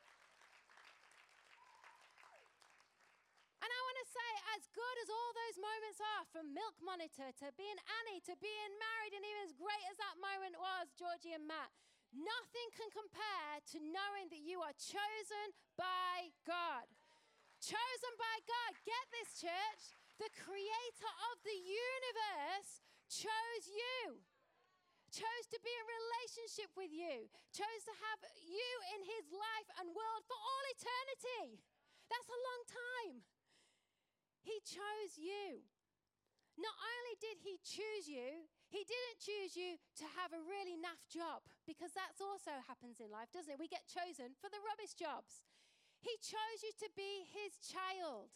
And 3.58 3.70
I 3.75 3.80
want 3.82 3.99
to 3.99 4.08
say, 4.08 4.30
as 4.54 4.62
good 4.70 4.97
as 5.02 5.11
all 5.11 5.30
those 5.35 5.58
moments 5.58 5.99
are, 5.99 6.25
from 6.30 6.54
Milk 6.54 6.78
Monitor 6.78 7.35
to 7.42 7.47
being 7.58 7.76
Annie 8.00 8.23
to 8.30 8.38
being 8.38 8.73
married, 8.78 9.12
and 9.18 9.26
even 9.26 9.42
as 9.50 9.52
great 9.58 9.85
as 9.90 9.99
that 9.99 10.16
moment 10.23 10.54
was, 10.56 10.94
Georgie 10.94 11.35
and 11.35 11.44
Matt, 11.44 11.75
Nothing 12.12 12.68
can 12.72 12.88
compare 12.90 13.60
to 13.74 13.78
knowing 13.78 14.32
that 14.32 14.40
you 14.40 14.64
are 14.64 14.74
chosen 14.76 15.46
by 15.76 16.32
God. 16.48 16.88
Chosen 17.60 18.14
by 18.16 18.36
God. 18.48 18.72
Get 18.86 19.04
this, 19.12 19.44
church. 19.44 19.82
The 20.18 20.32
creator 20.34 21.12
of 21.30 21.36
the 21.46 21.54
universe 21.54 22.82
chose 23.06 23.64
you, 23.70 24.18
chose 25.14 25.46
to 25.54 25.58
be 25.62 25.70
in 25.70 25.86
relationship 25.86 26.74
with 26.74 26.90
you, 26.90 27.30
chose 27.54 27.82
to 27.86 27.94
have 28.02 28.20
you 28.42 28.70
in 28.98 29.06
his 29.06 29.30
life 29.30 29.70
and 29.78 29.94
world 29.94 30.24
for 30.26 30.34
all 30.34 30.64
eternity. 30.74 31.62
That's 32.10 32.30
a 32.34 32.44
long 32.50 32.62
time. 32.66 33.14
He 34.42 34.58
chose 34.66 35.14
you. 35.20 35.62
Not 36.58 36.74
only 36.74 37.14
did 37.22 37.38
he 37.46 37.62
choose 37.62 38.10
you, 38.10 38.50
he 38.68 38.84
didn't 38.84 39.18
choose 39.25 39.56
you 39.56 39.80
to 40.00 40.06
have 40.20 40.37
a 40.37 40.44
really 40.44 40.76
naff 40.76 41.00
job 41.08 41.40
because 41.64 41.96
that's 41.96 42.20
also 42.20 42.52
happens 42.68 43.00
in 43.00 43.08
life, 43.08 43.32
doesn't 43.32 43.48
it? 43.48 43.60
We 43.60 43.68
get 43.68 43.88
chosen 43.88 44.37
for 44.37 44.52
the 44.52 44.60
rubbish 44.60 44.92
jobs. 44.92 45.48
He 46.04 46.12
chose 46.20 46.60
you 46.62 46.72
to 46.84 46.88
be 46.92 47.26
his 47.32 47.56
child. 47.64 48.30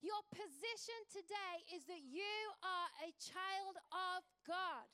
Your 0.00 0.20
position 0.32 1.00
today 1.08 1.56
is 1.72 1.84
that 1.88 2.04
you 2.04 2.36
are 2.64 2.90
a 3.04 3.12
child 3.20 3.76
of 3.92 4.20
God. 4.44 4.88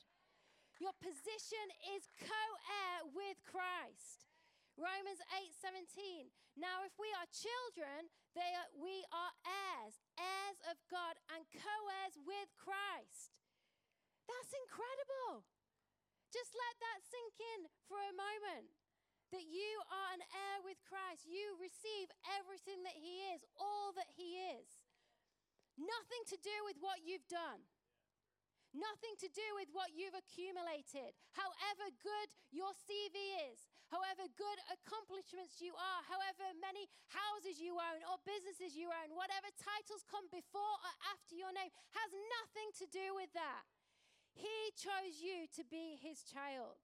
Your 0.79 0.95
position 0.99 1.67
is 1.95 2.11
co 2.19 2.43
heir 2.65 3.07
with 3.11 3.39
Christ. 3.47 4.27
Romans 4.75 5.21
8 5.29 5.53
17. 5.53 6.33
Now, 6.57 6.81
if 6.85 6.97
we 6.97 7.09
are 7.13 7.29
children, 7.29 8.09
are, 8.33 8.69
we 8.77 9.05
are 9.13 9.33
heirs, 9.45 10.01
heirs 10.17 10.59
of 10.69 10.77
God, 10.89 11.17
and 11.29 11.45
co 11.53 11.77
heirs 12.01 12.17
with 12.25 12.49
Christ. 12.57 13.32
That's 14.27 14.53
incredible. 14.55 15.43
Just 16.31 16.55
let 16.55 16.75
that 16.81 16.99
sink 17.05 17.35
in 17.57 17.61
for 17.85 18.01
a 18.01 18.15
moment. 18.15 18.73
That 19.29 19.49
you 19.49 19.71
are 19.89 20.09
an 20.13 20.21
heir 20.21 20.57
with 20.61 20.77
Christ. 20.85 21.25
You 21.25 21.57
receive 21.57 22.09
everything 22.37 22.85
that 22.85 22.97
He 22.97 23.33
is, 23.33 23.41
all 23.57 23.93
that 23.97 24.09
He 24.13 24.37
is. 24.53 24.81
Nothing 25.73 26.23
to 26.29 26.37
do 26.37 26.53
with 26.69 26.77
what 26.77 27.01
you've 27.01 27.25
done. 27.25 27.65
Nothing 28.73 29.13
to 29.21 29.29
do 29.29 29.45
with 29.57 29.69
what 29.69 29.93
you've 29.93 30.17
accumulated. 30.17 31.13
However 31.37 31.93
good 32.01 32.29
your 32.49 32.73
CV 32.73 33.13
is, 33.53 33.69
however 33.93 34.25
good 34.33 34.59
accomplishments 34.73 35.61
you 35.61 35.77
are, 35.77 36.01
however 36.09 36.49
many 36.57 36.89
houses 37.13 37.61
you 37.61 37.77
own 37.77 38.01
or 38.09 38.17
businesses 38.25 38.73
you 38.73 38.89
own, 38.89 39.13
whatever 39.13 39.53
titles 39.61 40.01
come 40.09 40.25
before 40.33 40.73
or 40.81 40.93
after 41.13 41.37
your 41.37 41.53
name 41.53 41.69
has 41.93 42.09
nothing 42.41 42.69
to 42.81 42.85
do 42.89 43.13
with 43.13 43.29
that. 43.37 43.61
He 44.33 44.73
chose 44.75 45.21
you 45.21 45.45
to 45.55 45.63
be 45.63 45.97
his 46.01 46.25
child. 46.25 46.81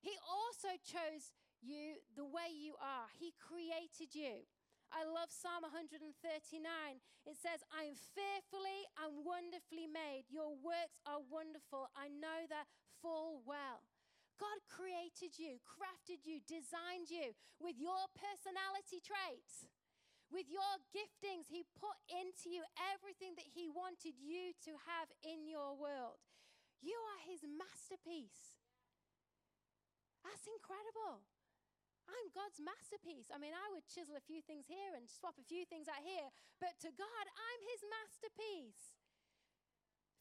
He 0.00 0.16
also 0.24 0.76
chose 0.80 1.32
you 1.60 2.00
the 2.16 2.24
way 2.24 2.52
you 2.52 2.76
are. 2.80 3.08
He 3.16 3.32
created 3.40 4.12
you. 4.12 4.44
I 4.92 5.02
love 5.08 5.32
Psalm 5.32 5.64
139. 5.64 6.12
It 7.24 7.36
says, 7.40 7.64
I 7.72 7.88
am 7.88 7.96
fearfully 7.96 8.84
and 9.00 9.24
wonderfully 9.24 9.88
made. 9.88 10.28
Your 10.28 10.54
works 10.60 11.00
are 11.08 11.24
wonderful. 11.24 11.88
I 11.96 12.12
know 12.12 12.46
that 12.52 12.68
full 13.00 13.42
well. 13.42 13.82
God 14.38 14.60
created 14.66 15.38
you, 15.38 15.62
crafted 15.62 16.22
you, 16.26 16.42
designed 16.44 17.10
you 17.10 17.34
with 17.62 17.78
your 17.78 18.06
personality 18.14 18.98
traits, 19.02 19.66
with 20.30 20.50
your 20.50 20.78
giftings. 20.90 21.46
He 21.46 21.66
put 21.78 21.96
into 22.10 22.50
you 22.50 22.62
everything 22.94 23.38
that 23.38 23.46
He 23.50 23.70
wanted 23.70 24.18
you 24.18 24.54
to 24.66 24.78
have 24.90 25.10
in 25.22 25.46
your 25.46 25.74
world. 25.78 26.18
You 26.84 27.00
are 27.16 27.20
his 27.24 27.40
masterpiece. 27.48 28.60
That's 30.20 30.44
incredible. 30.44 31.24
I'm 32.04 32.28
God's 32.36 32.60
masterpiece. 32.60 33.32
I 33.32 33.40
mean, 33.40 33.56
I 33.56 33.72
would 33.72 33.88
chisel 33.88 34.20
a 34.20 34.28
few 34.28 34.44
things 34.44 34.68
here 34.68 34.92
and 34.92 35.08
swap 35.08 35.40
a 35.40 35.48
few 35.48 35.64
things 35.64 35.88
out 35.88 36.04
here, 36.04 36.28
but 36.60 36.76
to 36.84 36.92
God, 36.92 37.24
I'm 37.32 37.60
his 37.64 37.80
masterpiece. 37.88 39.00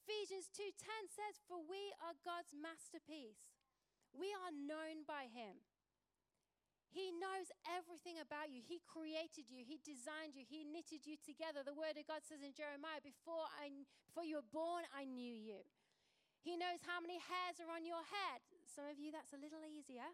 Ephesians 0.08 0.48
2:10 0.52 1.08
says, 1.08 1.40
"For 1.48 1.60
we 1.60 1.92
are 2.00 2.16
God's 2.24 2.54
masterpiece. 2.54 3.60
We 4.12 4.32
are 4.34 4.52
known 4.52 5.04
by 5.04 5.28
him." 5.28 5.64
He 6.94 7.12
knows 7.12 7.50
everything 7.66 8.20
about 8.20 8.52
you. 8.52 8.62
He 8.62 8.80
created 8.86 9.50
you. 9.50 9.66
He 9.66 9.78
designed 9.80 10.36
you. 10.36 10.46
He 10.46 10.64
knitted 10.64 11.08
you 11.08 11.18
together. 11.18 11.64
The 11.64 11.74
word 11.74 11.98
of 11.98 12.06
God 12.06 12.24
says 12.24 12.44
in 12.44 12.54
Jeremiah, 12.54 13.02
before, 13.02 13.48
I, 13.58 13.72
before 14.06 14.24
you 14.24 14.36
were 14.36 14.54
born, 14.54 14.86
I 14.94 15.06
knew 15.06 15.34
you. 15.34 15.66
He 16.44 16.60
knows 16.60 16.84
how 16.84 17.00
many 17.00 17.24
hairs 17.24 17.64
are 17.64 17.72
on 17.72 17.88
your 17.88 18.04
head. 18.04 18.44
Some 18.68 18.84
of 18.92 19.00
you, 19.00 19.16
that's 19.16 19.32
a 19.32 19.40
little 19.40 19.64
easier. 19.64 20.12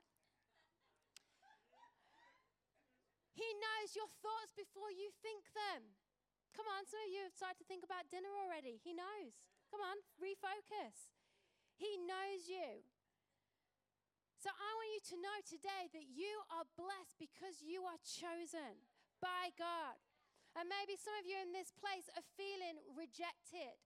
He 3.33 3.49
knows 3.57 3.97
your 3.97 4.11
thoughts 4.21 4.53
before 4.53 4.93
you 4.93 5.09
think 5.25 5.49
them. 5.57 5.97
Come 6.53 6.69
on, 6.69 6.85
some 6.85 7.01
of 7.01 7.09
you 7.09 7.25
have 7.25 7.33
started 7.33 7.57
to 7.63 7.69
think 7.71 7.81
about 7.81 8.11
dinner 8.13 8.29
already. 8.45 8.77
He 8.77 8.93
knows. 8.93 9.41
Come 9.73 9.81
on, 9.81 9.97
refocus. 10.21 11.09
He 11.73 11.97
knows 12.03 12.45
you. 12.45 12.85
So 14.37 14.51
I 14.51 14.69
want 14.75 14.91
you 14.91 15.03
to 15.15 15.17
know 15.23 15.37
today 15.43 15.87
that 15.91 16.07
you 16.11 16.31
are 16.51 16.67
blessed 16.75 17.15
because 17.17 17.63
you 17.63 17.83
are 17.87 17.99
chosen 18.03 18.85
by 19.23 19.51
God. 19.55 19.99
And 20.55 20.67
maybe 20.67 20.99
some 20.99 21.15
of 21.15 21.25
you 21.27 21.39
in 21.39 21.55
this 21.55 21.71
place 21.75 22.11
are 22.15 22.25
feeling 22.35 22.79
rejected. 22.91 23.79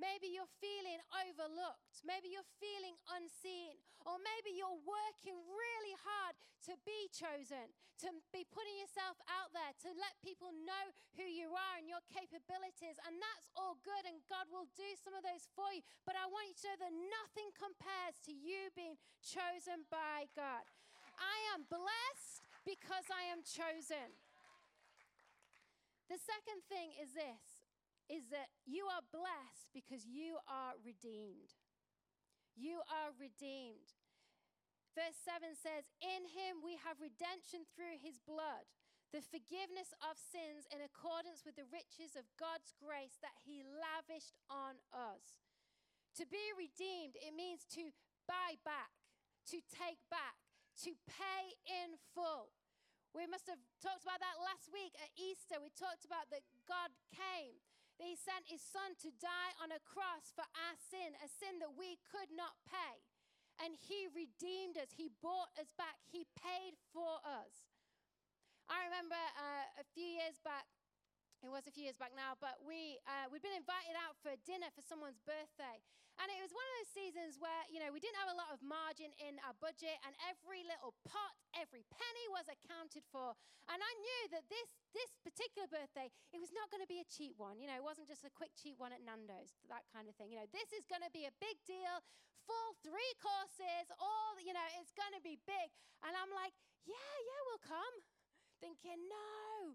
Maybe 0.00 0.32
you're 0.32 0.48
feeling 0.64 0.96
overlooked. 1.12 2.00
Maybe 2.08 2.32
you're 2.32 2.48
feeling 2.56 2.96
unseen. 3.12 3.76
Or 4.08 4.16
maybe 4.16 4.56
you're 4.56 4.80
working 4.80 5.36
really 5.36 5.94
hard 6.00 6.40
to 6.64 6.72
be 6.88 7.12
chosen, 7.12 7.68
to 8.00 8.08
be 8.32 8.48
putting 8.48 8.80
yourself 8.80 9.20
out 9.28 9.52
there, 9.52 9.76
to 9.84 9.92
let 10.00 10.16
people 10.24 10.56
know 10.56 10.84
who 11.20 11.28
you 11.28 11.52
are 11.52 11.76
and 11.76 11.84
your 11.84 12.00
capabilities. 12.08 12.96
And 13.04 13.20
that's 13.20 13.52
all 13.52 13.76
good, 13.84 14.08
and 14.08 14.24
God 14.24 14.48
will 14.48 14.72
do 14.72 14.88
some 14.96 15.12
of 15.12 15.20
those 15.20 15.44
for 15.52 15.68
you. 15.68 15.84
But 16.08 16.16
I 16.16 16.24
want 16.32 16.48
you 16.48 16.56
to 16.56 16.68
know 16.72 16.80
that 16.80 16.94
nothing 16.96 17.52
compares 17.52 18.16
to 18.24 18.32
you 18.32 18.72
being 18.72 18.96
chosen 19.20 19.84
by 19.92 20.32
God. 20.32 20.64
I 21.20 21.36
am 21.52 21.68
blessed 21.68 22.48
because 22.64 23.04
I 23.12 23.28
am 23.28 23.44
chosen. 23.44 24.16
The 26.08 26.18
second 26.18 26.64
thing 26.66 26.96
is 26.98 27.12
this 27.14 27.49
is 28.10 28.26
that 28.34 28.50
you 28.66 28.90
are 28.90 29.06
blessed 29.14 29.70
because 29.70 30.02
you 30.02 30.42
are 30.50 30.74
redeemed. 30.82 31.54
You 32.58 32.82
are 32.90 33.14
redeemed. 33.14 33.94
Verse 34.98 35.14
7 35.22 35.54
says, 35.54 35.86
In 36.02 36.26
him 36.26 36.58
we 36.66 36.74
have 36.82 36.98
redemption 36.98 37.62
through 37.70 38.02
his 38.02 38.18
blood, 38.18 38.66
the 39.14 39.22
forgiveness 39.22 39.94
of 40.02 40.18
sins 40.18 40.66
in 40.74 40.82
accordance 40.82 41.46
with 41.46 41.54
the 41.54 41.70
riches 41.70 42.18
of 42.18 42.26
God's 42.34 42.74
grace 42.74 43.22
that 43.22 43.38
he 43.46 43.62
lavished 43.62 44.34
on 44.50 44.82
us. 44.90 45.38
To 46.18 46.26
be 46.26 46.50
redeemed, 46.58 47.14
it 47.22 47.30
means 47.30 47.62
to 47.78 47.94
buy 48.26 48.58
back, 48.66 48.90
to 49.54 49.62
take 49.70 50.02
back, 50.10 50.42
to 50.82 50.98
pay 51.06 51.54
in 51.70 51.94
full. 52.10 52.50
We 53.14 53.30
must 53.30 53.46
have 53.46 53.62
talked 53.78 54.02
about 54.02 54.18
that 54.22 54.42
last 54.42 54.70
week 54.74 54.94
at 54.98 55.14
Easter. 55.14 55.62
We 55.62 55.70
talked 55.74 56.02
about 56.02 56.30
that 56.34 56.46
God 56.66 56.90
came 57.14 57.58
that 58.00 58.08
he 58.08 58.16
sent 58.16 58.48
his 58.48 58.64
son 58.64 58.96
to 59.04 59.12
die 59.20 59.52
on 59.60 59.68
a 59.76 59.84
cross 59.84 60.32
for 60.32 60.48
our 60.56 60.76
sin, 60.88 61.12
a 61.20 61.28
sin 61.28 61.60
that 61.60 61.76
we 61.76 62.00
could 62.08 62.32
not 62.32 62.56
pay. 62.64 63.04
And 63.60 63.76
he 63.76 64.08
redeemed 64.08 64.80
us, 64.80 64.96
he 64.96 65.12
bought 65.20 65.52
us 65.60 65.68
back, 65.76 66.00
he 66.08 66.24
paid 66.32 66.80
for 66.96 67.20
us. 67.20 67.68
I 68.72 68.88
remember 68.88 69.20
uh, 69.36 69.84
a 69.84 69.84
few 69.92 70.16
years 70.16 70.40
back, 70.40 70.64
it 71.40 71.48
was 71.48 71.64
a 71.64 71.72
few 71.72 71.88
years 71.88 71.96
back 71.96 72.12
now, 72.12 72.36
but 72.36 72.60
we, 72.60 73.00
uh, 73.08 73.28
we'd 73.32 73.44
been 73.44 73.56
invited 73.56 73.96
out 73.96 74.16
for 74.20 74.36
dinner 74.44 74.68
for 74.76 74.84
someone's 74.84 75.20
birthday. 75.24 75.80
And 76.20 76.28
it 76.28 76.44
was 76.44 76.52
one 76.52 76.68
of 76.68 76.74
those 76.84 76.92
seasons 76.92 77.40
where, 77.40 77.64
you 77.72 77.80
know, 77.80 77.88
we 77.88 77.96
didn't 77.96 78.20
have 78.20 78.28
a 78.28 78.36
lot 78.36 78.52
of 78.52 78.60
margin 78.60 79.08
in 79.16 79.40
our 79.40 79.56
budget, 79.56 79.96
and 80.04 80.12
every 80.28 80.60
little 80.68 80.92
pot, 81.08 81.32
every 81.56 81.80
penny 81.88 82.26
was 82.28 82.44
accounted 82.44 83.08
for. 83.08 83.32
And 83.72 83.80
I 83.80 83.92
knew 84.04 84.22
that 84.36 84.44
this, 84.52 84.68
this 84.92 85.16
particular 85.24 85.64
birthday, 85.64 86.12
it 86.36 86.36
was 86.36 86.52
not 86.52 86.68
going 86.68 86.84
to 86.84 86.90
be 86.90 87.00
a 87.00 87.08
cheap 87.08 87.40
one. 87.40 87.56
You 87.56 87.72
know, 87.72 87.78
it 87.80 87.86
wasn't 87.86 88.04
just 88.04 88.28
a 88.28 88.32
quick 88.36 88.52
cheap 88.52 88.76
one 88.76 88.92
at 88.92 89.00
Nando's, 89.00 89.56
that 89.72 89.88
kind 89.96 90.12
of 90.12 90.14
thing. 90.20 90.28
You 90.28 90.44
know, 90.44 90.50
this 90.52 90.68
is 90.76 90.84
going 90.84 91.00
to 91.00 91.12
be 91.14 91.24
a 91.24 91.32
big 91.40 91.56
deal, 91.64 92.04
full 92.44 92.76
three 92.84 93.12
courses, 93.16 93.88
all, 93.96 94.36
you 94.44 94.52
know, 94.52 94.66
it's 94.76 94.92
going 94.92 95.16
to 95.16 95.24
be 95.24 95.40
big. 95.48 95.72
And 96.04 96.12
I'm 96.12 96.32
like, 96.36 96.52
yeah, 96.84 97.16
yeah, 97.24 97.40
we'll 97.48 97.64
come. 97.64 97.96
Thinking, 98.60 99.08
no, 99.08 99.72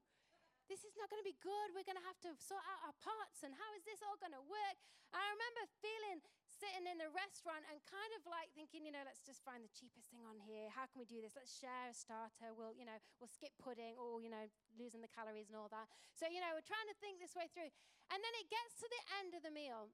this 0.67 0.82
is 0.84 0.93
not 0.97 1.10
going 1.10 1.21
to 1.21 1.28
be 1.28 1.38
good. 1.41 1.73
We're 1.73 1.88
going 1.88 1.99
to 1.99 2.08
have 2.10 2.19
to 2.25 2.34
sort 2.41 2.63
out 2.65 2.89
our 2.89 2.95
pots, 3.01 3.45
and 3.45 3.54
how 3.54 3.69
is 3.78 3.84
this 3.86 4.01
all 4.01 4.17
going 4.17 4.34
to 4.34 4.45
work? 4.45 4.78
I 5.13 5.21
remember 5.21 5.63
feeling 5.80 6.19
sitting 6.45 6.88
in 6.88 6.97
the 6.97 7.12
restaurant 7.12 7.67
and 7.67 7.78
kind 7.84 8.12
of 8.15 8.23
like 8.32 8.47
thinking, 8.56 8.88
you 8.88 8.93
know, 8.95 9.04
let's 9.04 9.21
just 9.21 9.43
find 9.43 9.60
the 9.60 9.71
cheapest 9.75 10.08
thing 10.08 10.23
on 10.23 10.39
here. 10.39 10.71
How 10.71 10.88
can 10.88 11.04
we 11.04 11.08
do 11.08 11.19
this? 11.19 11.36
Let's 11.36 11.51
share 11.51 11.91
a 11.91 11.95
starter. 11.95 12.56
We'll, 12.56 12.71
you 12.71 12.88
know, 12.88 12.95
we'll 13.19 13.32
skip 13.32 13.51
pudding 13.60 13.99
or, 13.99 14.23
you 14.23 14.32
know, 14.32 14.47
losing 14.80 15.04
the 15.04 15.12
calories 15.12 15.51
and 15.51 15.60
all 15.60 15.67
that. 15.75 15.91
So, 16.15 16.32
you 16.32 16.39
know, 16.39 16.56
we're 16.56 16.65
trying 16.65 16.88
to 16.88 16.97
think 17.04 17.19
this 17.19 17.36
way 17.36 17.51
through. 17.51 17.71
And 18.08 18.19
then 18.23 18.34
it 18.39 18.47
gets 18.47 18.80
to 18.80 18.88
the 18.88 19.04
end 19.19 19.30
of 19.36 19.41
the 19.43 19.51
meal, 19.51 19.91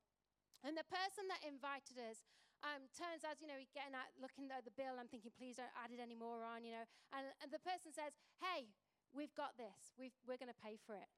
and 0.61 0.77
the 0.77 0.85
person 0.85 1.25
that 1.33 1.41
invited 1.41 1.97
us 1.97 2.21
um, 2.61 2.85
turns 2.93 3.25
out, 3.25 3.41
you 3.41 3.49
know, 3.49 3.57
he's 3.57 3.73
getting 3.73 3.97
out, 3.97 4.05
looking 4.21 4.53
at 4.53 4.61
the 4.61 4.75
bill. 4.77 5.01
I'm 5.01 5.09
thinking, 5.09 5.33
please 5.33 5.57
don't 5.57 5.73
add 5.73 5.89
it 5.89 5.97
any 5.97 6.13
more 6.13 6.45
on, 6.45 6.61
you 6.61 6.77
know. 6.77 6.85
And, 7.09 7.25
and 7.41 7.49
the 7.49 7.61
person 7.65 7.89
says, 7.89 8.13
hey, 8.37 8.69
We've 9.11 9.33
got 9.35 9.59
this. 9.59 9.91
we 9.99 10.07
are 10.07 10.39
going 10.39 10.51
to 10.51 10.63
pay 10.63 10.79
for 10.79 10.95
it. 10.95 11.11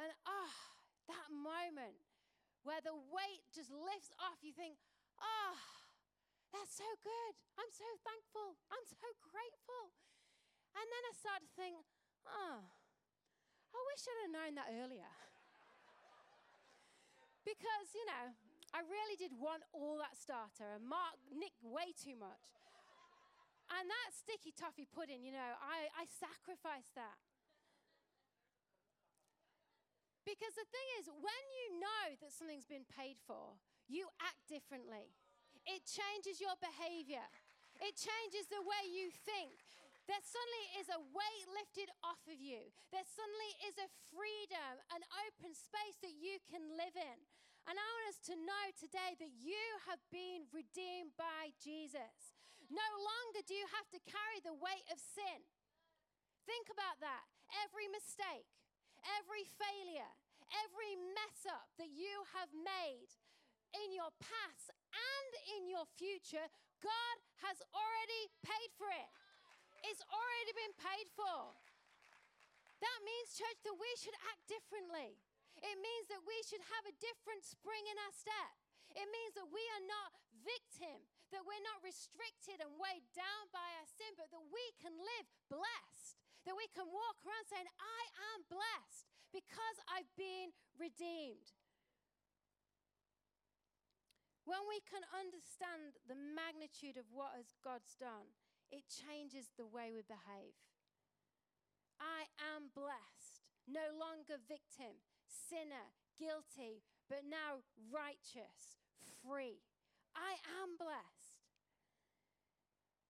And 0.00 0.08
ah, 0.24 0.32
oh, 0.32 0.56
that 1.12 1.28
moment 1.28 2.00
where 2.64 2.80
the 2.80 2.94
weight 2.94 3.44
just 3.52 3.68
lifts 3.68 4.14
off, 4.22 4.40
you 4.40 4.54
think, 4.54 4.78
ah, 5.20 5.52
oh, 5.52 5.60
that's 6.54 6.72
so 6.72 6.88
good. 7.02 7.34
I'm 7.58 7.68
so 7.68 7.88
thankful. 8.00 8.56
I'm 8.72 8.86
so 8.86 9.08
grateful. 9.20 9.92
And 10.72 10.86
then 10.88 11.02
I 11.04 11.12
start 11.12 11.40
to 11.44 11.52
think, 11.52 11.76
oh, 12.24 12.64
I 13.72 13.78
wish 13.92 14.02
I'd 14.04 14.22
have 14.28 14.36
known 14.36 14.52
that 14.56 14.70
earlier. 14.72 15.12
because, 17.48 17.92
you 17.92 18.04
know, 18.08 18.32
I 18.72 18.80
really 18.88 19.20
did 19.20 19.36
want 19.36 19.68
all 19.76 20.00
that 20.00 20.16
starter 20.16 20.64
and 20.76 20.88
Mark 20.88 21.20
nicked 21.28 21.60
way 21.60 21.92
too 21.92 22.16
much. 22.16 22.61
And 23.72 23.88
that 23.88 24.10
sticky 24.12 24.52
toffee 24.52 24.86
pudding, 24.86 25.24
you 25.24 25.32
know, 25.32 25.52
I, 25.58 25.88
I 25.96 26.04
sacrificed 26.04 26.92
that. 26.94 27.16
Because 30.22 30.54
the 30.54 30.68
thing 30.68 30.88
is, 31.02 31.10
when 31.10 31.44
you 31.56 31.82
know 31.82 32.04
that 32.22 32.30
something's 32.30 32.68
been 32.68 32.86
paid 32.86 33.18
for, 33.26 33.58
you 33.90 34.06
act 34.22 34.46
differently. 34.46 35.10
It 35.66 35.82
changes 35.86 36.38
your 36.38 36.54
behavior, 36.62 37.26
it 37.82 37.98
changes 37.98 38.46
the 38.46 38.62
way 38.62 38.82
you 38.86 39.10
think. 39.26 39.66
There 40.10 40.18
suddenly 40.18 40.66
is 40.82 40.88
a 40.90 41.04
weight 41.14 41.46
lifted 41.54 41.86
off 42.02 42.18
of 42.26 42.42
you. 42.42 42.58
There 42.90 43.06
suddenly 43.06 43.52
is 43.70 43.78
a 43.78 43.92
freedom, 44.10 44.82
an 44.90 45.02
open 45.30 45.54
space 45.54 45.94
that 46.02 46.18
you 46.18 46.42
can 46.50 46.74
live 46.74 46.98
in. 46.98 47.18
And 47.70 47.78
I 47.78 47.86
want 47.86 48.10
us 48.10 48.18
to 48.26 48.34
know 48.34 48.64
today 48.74 49.14
that 49.22 49.30
you 49.38 49.62
have 49.86 50.02
been 50.10 50.50
redeemed 50.50 51.14
by 51.14 51.54
Jesus. 51.62 52.34
No 52.72 52.88
longer 53.04 53.44
do 53.44 53.52
you 53.52 53.68
have 53.76 53.84
to 53.92 54.00
carry 54.08 54.40
the 54.40 54.56
weight 54.56 54.88
of 54.88 54.96
sin. 54.96 55.44
Think 56.48 56.72
about 56.72 56.96
that. 57.04 57.28
Every 57.68 57.84
mistake, 57.92 58.48
every 59.20 59.44
failure, 59.60 60.08
every 60.64 60.96
mess 61.12 61.44
up 61.52 61.68
that 61.76 61.92
you 61.92 62.24
have 62.32 62.48
made 62.56 63.12
in 63.76 63.92
your 63.92 64.08
past 64.20 64.72
and 64.88 65.30
in 65.60 65.68
your 65.68 65.84
future, 66.00 66.48
God 66.80 67.16
has 67.44 67.60
already 67.76 68.32
paid 68.40 68.70
for 68.80 68.88
it. 68.88 69.10
It's 69.84 70.04
already 70.08 70.52
been 70.56 70.74
paid 70.80 71.08
for. 71.12 71.52
That 72.80 72.98
means, 73.04 73.36
church, 73.36 73.60
that 73.68 73.76
we 73.76 73.92
should 74.00 74.16
act 74.32 74.48
differently. 74.48 75.20
It 75.60 75.76
means 75.78 76.06
that 76.08 76.24
we 76.24 76.34
should 76.48 76.64
have 76.72 76.84
a 76.88 76.98
different 76.98 77.44
spring 77.44 77.84
in 77.86 77.96
our 78.00 78.14
step. 78.16 78.52
It 78.96 79.06
means 79.06 79.32
that 79.38 79.48
we 79.52 79.62
are 79.78 79.84
not 79.86 80.10
victim, 80.42 80.98
that 81.32 81.44
we're 81.48 81.66
not 81.66 81.80
restricted 81.80 82.60
and 82.60 82.76
weighed 82.76 83.08
down 83.16 83.44
by 83.50 83.64
our 83.80 83.88
sin, 83.88 84.12
but 84.20 84.28
that 84.30 84.46
we 84.52 84.64
can 84.78 84.92
live 84.92 85.26
blessed, 85.48 86.20
that 86.44 86.56
we 86.56 86.68
can 86.76 86.86
walk 86.88 87.18
around 87.24 87.48
saying, 87.48 87.68
I 87.80 88.02
am 88.36 88.46
blessed 88.52 89.08
because 89.32 89.76
I've 89.88 90.12
been 90.14 90.52
redeemed. 90.76 91.56
When 94.44 94.60
we 94.66 94.82
can 94.84 95.06
understand 95.14 95.96
the 96.10 96.18
magnitude 96.18 96.98
of 96.98 97.06
what 97.14 97.38
has 97.38 97.54
God's 97.62 97.94
done, 97.94 98.28
it 98.74 98.84
changes 98.90 99.54
the 99.54 99.68
way 99.68 99.94
we 99.94 100.02
behave. 100.02 100.56
I 102.02 102.26
am 102.56 102.74
blessed, 102.74 103.46
no 103.70 103.94
longer 103.94 104.42
victim, 104.42 104.98
sinner, 105.22 105.94
guilty, 106.18 106.82
but 107.06 107.22
now 107.22 107.62
righteous, 107.94 108.82
free. 109.22 109.62
I 110.18 110.42
am 110.58 110.74
blessed. 110.74 111.21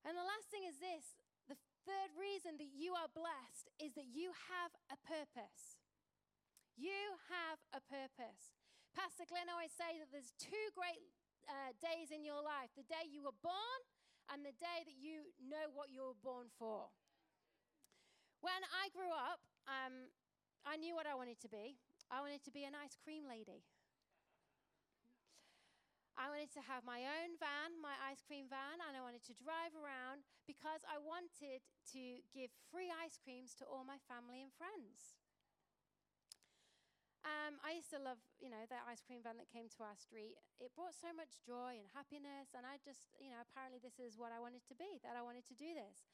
And 0.02 0.18
the 0.18 0.26
last 0.26 0.50
thing 0.50 0.66
is 0.66 0.82
this 0.82 1.14
the 1.46 1.58
third 1.86 2.14
reason 2.18 2.58
that 2.58 2.74
you 2.74 2.94
are 2.94 3.10
blessed 3.10 3.70
is 3.78 3.94
that 3.94 4.10
you 4.10 4.34
have 4.50 4.74
a 4.90 4.98
purpose. 5.02 5.78
You 6.74 7.18
have 7.30 7.58
a 7.70 7.82
purpose. 7.82 8.54
Pastor 8.96 9.24
Glenn 9.24 9.48
always 9.48 9.72
say 9.72 9.96
that 10.00 10.10
there's 10.12 10.36
two 10.36 10.66
great 10.74 11.00
uh, 11.48 11.74
days 11.80 12.12
in 12.12 12.22
your 12.24 12.40
life 12.40 12.70
the 12.76 12.86
day 12.86 13.08
you 13.08 13.24
were 13.24 13.36
born 13.42 13.80
and 14.30 14.44
the 14.46 14.54
day 14.56 14.84
that 14.86 14.98
you 14.98 15.32
know 15.42 15.72
what 15.74 15.90
you 15.90 16.06
were 16.06 16.18
born 16.22 16.48
for. 16.58 16.92
When 18.40 18.62
I 18.74 18.90
grew 18.90 19.10
up, 19.10 19.42
um, 19.70 20.10
I 20.66 20.78
knew 20.78 20.94
what 20.94 21.06
I 21.06 21.14
wanted 21.14 21.38
to 21.42 21.50
be. 21.50 21.78
I 22.10 22.20
wanted 22.20 22.42
to 22.44 22.52
be 22.52 22.64
an 22.64 22.74
ice 22.74 22.98
cream 22.98 23.24
lady. 23.26 23.62
I 26.22 26.30
wanted 26.30 26.54
to 26.54 26.62
have 26.70 26.86
my 26.86 27.02
own 27.02 27.34
van, 27.42 27.74
my 27.82 27.98
ice 28.06 28.22
cream 28.22 28.46
van, 28.46 28.78
and 28.78 28.94
I 28.94 29.02
wanted 29.02 29.26
to 29.26 29.34
drive 29.34 29.74
around 29.74 30.22
because 30.46 30.86
I 30.86 31.02
wanted 31.02 31.66
to 31.98 32.02
give 32.30 32.54
free 32.70 32.94
ice 32.94 33.18
creams 33.18 33.58
to 33.58 33.66
all 33.66 33.82
my 33.82 33.98
family 34.06 34.38
and 34.38 34.54
friends. 34.54 35.18
Um, 37.26 37.58
I 37.66 37.74
used 37.74 37.90
to 37.90 37.98
love, 37.98 38.22
you 38.38 38.54
know, 38.54 38.62
that 38.70 38.86
ice 38.86 39.02
cream 39.02 39.18
van 39.18 39.34
that 39.42 39.50
came 39.50 39.66
to 39.74 39.82
our 39.82 39.98
street. 39.98 40.38
It 40.62 40.70
brought 40.78 40.94
so 40.94 41.10
much 41.10 41.42
joy 41.42 41.82
and 41.82 41.90
happiness, 41.90 42.54
and 42.54 42.62
I 42.62 42.78
just, 42.78 43.10
you 43.18 43.34
know, 43.34 43.42
apparently 43.42 43.82
this 43.82 43.98
is 43.98 44.14
what 44.14 44.30
I 44.30 44.38
wanted 44.38 44.62
to 44.70 44.78
be, 44.78 45.02
that 45.02 45.18
I 45.18 45.26
wanted 45.26 45.42
to 45.50 45.58
do 45.58 45.74
this. 45.74 46.06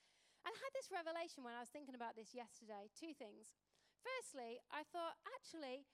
And 0.48 0.56
I 0.56 0.56
had 0.56 0.72
this 0.72 0.88
revelation 0.88 1.44
when 1.44 1.52
I 1.52 1.60
was 1.60 1.68
thinking 1.68 1.92
about 1.92 2.16
this 2.16 2.32
yesterday 2.32 2.88
two 2.96 3.12
things. 3.12 3.52
Firstly, 4.00 4.56
I 4.72 4.88
thought, 4.88 5.20
actually, 5.36 5.84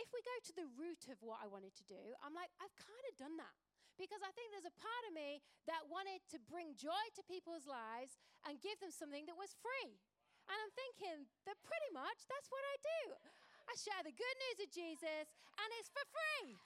if 0.00 0.08
we 0.12 0.20
go 0.24 0.36
to 0.48 0.52
the 0.56 0.68
root 0.78 1.08
of 1.12 1.20
what 1.20 1.40
I 1.42 1.48
wanted 1.48 1.76
to 1.76 1.84
do, 1.84 2.00
I'm 2.24 2.32
like, 2.32 2.52
I've 2.60 2.74
kind 2.76 3.04
of 3.10 3.14
done 3.18 3.36
that. 3.40 3.56
Because 4.00 4.24
I 4.24 4.32
think 4.32 4.50
there's 4.50 4.68
a 4.68 4.80
part 4.80 5.04
of 5.08 5.12
me 5.12 5.44
that 5.68 5.84
wanted 5.92 6.24
to 6.32 6.40
bring 6.48 6.72
joy 6.74 7.04
to 7.14 7.22
people's 7.28 7.68
lives 7.68 8.16
and 8.48 8.56
give 8.64 8.80
them 8.80 8.90
something 8.90 9.28
that 9.28 9.36
was 9.36 9.52
free. 9.60 10.00
And 10.48 10.56
I'm 10.56 10.72
thinking 10.74 11.28
that 11.44 11.60
pretty 11.62 11.90
much 11.92 12.24
that's 12.26 12.48
what 12.48 12.64
I 12.64 12.76
do. 12.80 13.02
I 13.68 13.72
share 13.78 14.02
the 14.02 14.16
good 14.16 14.36
news 14.48 14.58
of 14.64 14.68
Jesus 14.72 15.26
and 15.28 15.68
it's 15.78 15.92
for 15.92 16.02
free. 16.08 16.56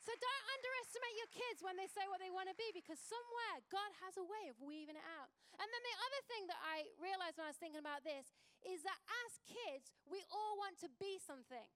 So 0.00 0.10
don't 0.16 0.46
underestimate 0.58 1.14
your 1.22 1.30
kids 1.30 1.60
when 1.62 1.76
they 1.76 1.86
say 1.86 2.02
what 2.10 2.18
they 2.18 2.32
want 2.32 2.50
to 2.50 2.56
be 2.56 2.72
because 2.74 2.98
somewhere 2.98 3.62
God 3.70 3.90
has 4.02 4.18
a 4.18 4.26
way 4.26 4.50
of 4.50 4.58
weaving 4.58 4.98
it 4.98 5.06
out. 5.20 5.30
And 5.60 5.68
then 5.68 5.82
the 5.86 5.96
other 6.02 6.20
thing 6.26 6.42
that 6.50 6.60
I 6.64 6.88
realized 6.98 7.36
when 7.38 7.46
I 7.46 7.52
was 7.52 7.60
thinking 7.60 7.78
about 7.78 8.02
this 8.02 8.32
is 8.66 8.84
that 8.84 9.00
as 9.26 9.32
kids, 9.48 9.92
we 10.08 10.20
all 10.28 10.54
want 10.60 10.76
to 10.84 10.88
be 11.00 11.16
something. 11.20 11.68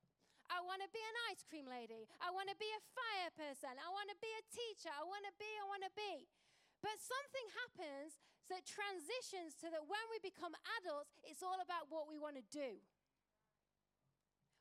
I 0.52 0.60
want 0.60 0.84
to 0.84 0.90
be 0.92 1.00
an 1.00 1.16
ice 1.32 1.40
cream 1.48 1.64
lady. 1.64 2.04
I 2.20 2.28
want 2.28 2.52
to 2.52 2.58
be 2.60 2.68
a 2.68 2.82
fire 2.92 3.32
person. 3.32 3.72
I 3.80 3.88
want 3.88 4.12
to 4.12 4.18
be 4.20 4.28
a 4.28 4.44
teacher. 4.52 4.92
I 4.92 5.04
want 5.04 5.24
to 5.24 5.34
be, 5.40 5.48
I 5.48 5.64
want 5.64 5.84
to 5.88 5.94
be. 5.96 6.28
But 6.84 7.00
something 7.00 7.46
happens 7.64 8.20
that 8.52 8.68
transitions 8.68 9.56
to 9.64 9.72
that 9.72 9.88
when 9.88 10.04
we 10.12 10.20
become 10.20 10.52
adults, 10.80 11.16
it's 11.24 11.40
all 11.40 11.56
about 11.64 11.88
what 11.88 12.12
we 12.12 12.20
want 12.20 12.36
to 12.36 12.44
do. 12.52 12.76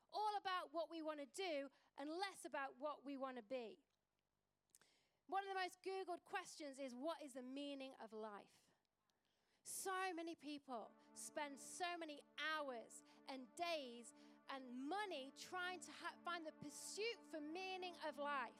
All 0.08 0.32
about 0.40 0.72
what 0.72 0.88
we 0.88 1.04
want 1.04 1.20
to 1.20 1.28
do 1.36 1.68
and 2.00 2.08
less 2.08 2.48
about 2.48 2.80
what 2.80 3.04
we 3.04 3.20
want 3.20 3.36
to 3.36 3.44
be. 3.44 3.76
One 5.28 5.44
of 5.44 5.52
the 5.52 5.60
most 5.60 5.84
Googled 5.84 6.24
questions 6.24 6.80
is 6.80 6.96
What 6.96 7.20
is 7.20 7.36
the 7.36 7.44
meaning 7.44 7.92
of 8.00 8.12
life? 8.16 8.56
So 9.64 9.92
many 10.16 10.36
people 10.36 10.92
spend 11.16 11.58
so 11.58 11.88
many 11.98 12.20
hours 12.38 13.02
and 13.30 13.42
days 13.56 14.14
and 14.52 14.60
money 14.86 15.32
trying 15.40 15.80
to 15.80 15.92
ha- 16.04 16.16
find 16.22 16.44
the 16.44 16.54
pursuit 16.60 17.18
for 17.32 17.40
meaning 17.40 17.96
of 18.04 18.18
life. 18.20 18.54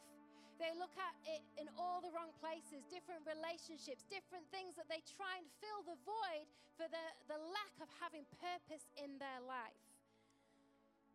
They 0.57 0.71
look 0.75 0.95
at 0.95 1.15
it 1.27 1.43
in 1.59 1.67
all 1.75 1.99
the 1.99 2.15
wrong 2.15 2.31
places, 2.39 2.87
different 2.87 3.27
relationships, 3.27 4.07
different 4.07 4.47
things 4.55 4.79
that 4.79 4.87
they 4.87 5.03
try 5.03 5.43
and 5.43 5.47
fill 5.59 5.83
the 5.83 5.99
void 6.07 6.47
for 6.79 6.87
the, 6.87 7.05
the 7.27 7.39
lack 7.39 7.75
of 7.83 7.91
having 7.99 8.23
purpose 8.39 8.87
in 8.95 9.19
their 9.19 9.43
life. 9.43 9.83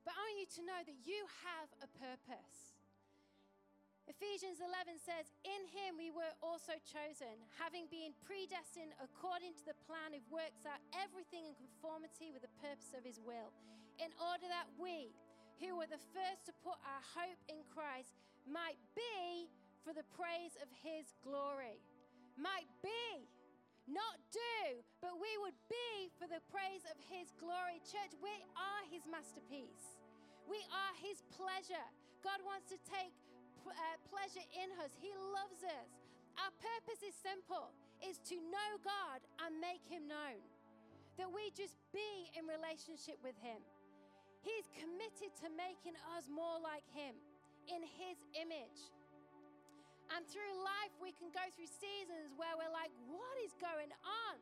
But 0.04 0.16
I 0.16 0.22
want 0.28 0.40
you 0.44 0.50
to 0.60 0.62
know 0.68 0.82
that 0.84 1.00
you 1.08 1.24
have 1.48 1.70
a 1.80 1.90
purpose. 2.00 2.79
Ephesians 4.10 4.58
11 4.58 4.98
says, 4.98 5.30
In 5.46 5.70
him 5.70 5.94
we 5.94 6.10
were 6.10 6.34
also 6.42 6.74
chosen, 6.82 7.38
having 7.62 7.86
been 7.94 8.18
predestined 8.26 8.98
according 8.98 9.54
to 9.54 9.64
the 9.70 9.78
plan 9.86 10.18
who 10.18 10.22
works 10.34 10.66
out 10.66 10.82
everything 10.98 11.46
in 11.46 11.54
conformity 11.54 12.34
with 12.34 12.42
the 12.42 12.58
purpose 12.58 12.90
of 12.98 13.06
his 13.06 13.22
will, 13.22 13.54
in 14.02 14.10
order 14.18 14.50
that 14.50 14.66
we, 14.82 15.14
who 15.62 15.78
were 15.78 15.86
the 15.86 16.02
first 16.10 16.50
to 16.50 16.54
put 16.66 16.82
our 16.82 17.04
hope 17.14 17.38
in 17.54 17.62
Christ, 17.70 18.18
might 18.50 18.82
be 18.98 19.46
for 19.86 19.94
the 19.94 20.10
praise 20.18 20.58
of 20.58 20.74
his 20.82 21.14
glory. 21.22 21.78
Might 22.34 22.66
be, 22.82 23.30
not 23.86 24.18
do, 24.34 24.82
but 25.06 25.22
we 25.22 25.30
would 25.46 25.58
be 25.70 26.10
for 26.18 26.26
the 26.26 26.42
praise 26.50 26.82
of 26.90 26.98
his 27.14 27.30
glory. 27.38 27.78
Church, 27.86 28.18
we 28.26 28.34
are 28.58 28.84
his 28.90 29.06
masterpiece. 29.06 30.02
We 30.50 30.66
are 30.74 30.94
his 30.98 31.22
pleasure. 31.30 31.86
God 32.26 32.42
wants 32.42 32.74
to 32.74 32.80
take 32.90 33.14
uh, 33.68 33.98
pleasure 34.08 34.46
in 34.56 34.70
us. 34.84 34.92
He 35.00 35.12
loves 35.34 35.64
us. 35.64 35.90
Our 36.40 36.54
purpose 36.60 37.04
is 37.04 37.16
simple 37.20 37.76
is 38.00 38.20
to 38.32 38.36
know 38.48 38.70
God 38.80 39.20
and 39.44 39.60
make 39.60 39.84
him 39.84 40.08
known. 40.08 40.40
That 41.20 41.28
we 41.28 41.52
just 41.52 41.76
be 41.92 42.32
in 42.40 42.48
relationship 42.48 43.20
with 43.20 43.36
him. 43.44 43.60
He's 44.40 44.72
committed 44.72 45.36
to 45.44 45.52
making 45.60 46.00
us 46.16 46.32
more 46.32 46.64
like 46.64 46.88
him 46.96 47.12
in 47.68 47.84
his 47.84 48.16
image. 48.40 48.80
And 50.16 50.24
through 50.26 50.56
life, 50.64 50.96
we 50.98 51.12
can 51.14 51.30
go 51.30 51.44
through 51.54 51.70
seasons 51.70 52.34
where 52.40 52.56
we're 52.56 52.72
like, 52.72 52.90
what 53.12 53.36
is 53.44 53.54
going 53.60 53.92
on? 54.02 54.36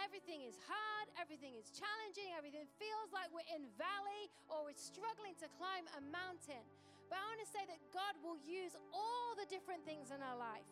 Everything 0.00 0.44
is 0.44 0.56
hard, 0.68 1.06
everything 1.20 1.54
is 1.56 1.68
challenging, 1.72 2.32
everything 2.36 2.64
feels 2.80 3.08
like 3.12 3.28
we're 3.32 3.48
in 3.52 3.68
valley 3.76 4.28
or 4.48 4.68
we're 4.68 4.76
struggling 4.76 5.36
to 5.40 5.48
climb 5.56 5.84
a 5.96 6.02
mountain. 6.12 6.64
But 7.12 7.20
I 7.20 7.28
want 7.28 7.44
to 7.44 7.52
say 7.52 7.60
that 7.68 7.76
God 7.92 8.16
will 8.24 8.40
use 8.40 8.72
all 8.88 9.36
the 9.36 9.44
different 9.52 9.84
things 9.84 10.08
in 10.08 10.24
our 10.24 10.32
life. 10.40 10.64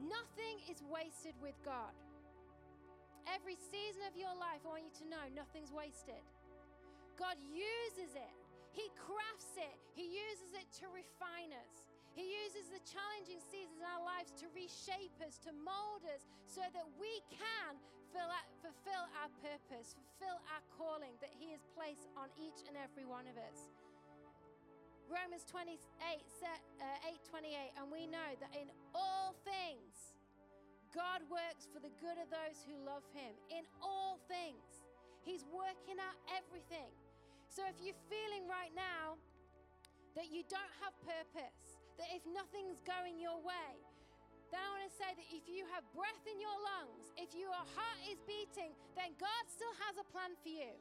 Nothing 0.00 0.56
is 0.72 0.80
wasted 0.88 1.36
with 1.36 1.52
God. 1.68 1.92
Every 3.28 3.60
season 3.60 4.00
of 4.08 4.16
your 4.16 4.32
life, 4.32 4.64
I 4.64 4.72
want 4.72 4.88
you 4.88 4.94
to 5.04 5.06
know 5.12 5.20
nothing's 5.36 5.68
wasted. 5.68 6.24
God 7.20 7.36
uses 7.44 8.16
it, 8.16 8.34
He 8.72 8.88
crafts 8.96 9.52
it, 9.60 9.76
He 9.92 10.16
uses 10.16 10.56
it 10.56 10.64
to 10.80 10.88
refine 10.96 11.52
us. 11.60 11.84
He 12.16 12.24
uses 12.24 12.72
the 12.72 12.80
challenging 12.88 13.44
seasons 13.52 13.76
in 13.76 13.84
our 13.84 14.00
lives 14.00 14.32
to 14.40 14.48
reshape 14.56 15.12
us, 15.20 15.36
to 15.44 15.52
mold 15.52 16.08
us, 16.08 16.24
so 16.48 16.64
that 16.72 16.88
we 16.96 17.20
can 17.28 17.76
fulfill 18.64 19.04
our 19.20 19.28
purpose, 19.44 19.92
fulfill 19.92 20.40
our 20.56 20.64
calling 20.72 21.12
that 21.20 21.36
He 21.36 21.52
has 21.52 21.68
placed 21.76 22.08
on 22.16 22.32
each 22.40 22.64
and 22.64 22.80
every 22.80 23.04
one 23.04 23.28
of 23.28 23.36
us. 23.36 23.68
Romans 25.12 25.44
28, 25.44 25.76
uh, 25.76 27.04
8 27.04 27.20
28, 27.28 27.76
and 27.76 27.92
we 27.92 28.08
know 28.08 28.32
that 28.40 28.48
in 28.56 28.72
all 28.96 29.36
things, 29.44 30.16
God 30.96 31.20
works 31.28 31.68
for 31.68 31.84
the 31.84 31.92
good 32.00 32.16
of 32.16 32.32
those 32.32 32.64
who 32.64 32.72
love 32.80 33.04
Him. 33.12 33.36
In 33.52 33.68
all 33.84 34.16
things, 34.24 34.88
He's 35.20 35.44
working 35.52 36.00
out 36.00 36.16
everything. 36.32 36.88
So 37.52 37.60
if 37.68 37.76
you're 37.84 37.98
feeling 38.08 38.48
right 38.48 38.72
now 38.72 39.20
that 40.16 40.32
you 40.32 40.48
don't 40.48 40.72
have 40.80 40.96
purpose, 41.04 41.76
that 42.00 42.08
if 42.16 42.24
nothing's 42.32 42.80
going 42.88 43.20
your 43.20 43.36
way, 43.44 43.72
then 44.48 44.64
I 44.64 44.68
want 44.80 44.84
to 44.88 44.96
say 44.96 45.12
that 45.12 45.28
if 45.28 45.44
you 45.44 45.68
have 45.76 45.84
breath 45.92 46.24
in 46.24 46.40
your 46.40 46.56
lungs, 46.56 47.12
if 47.20 47.36
your 47.36 47.52
heart 47.52 48.00
is 48.08 48.16
beating, 48.24 48.72
then 48.96 49.12
God 49.20 49.44
still 49.48 49.72
has 49.84 50.00
a 50.00 50.06
plan 50.08 50.32
for 50.40 50.52
you. 50.52 50.72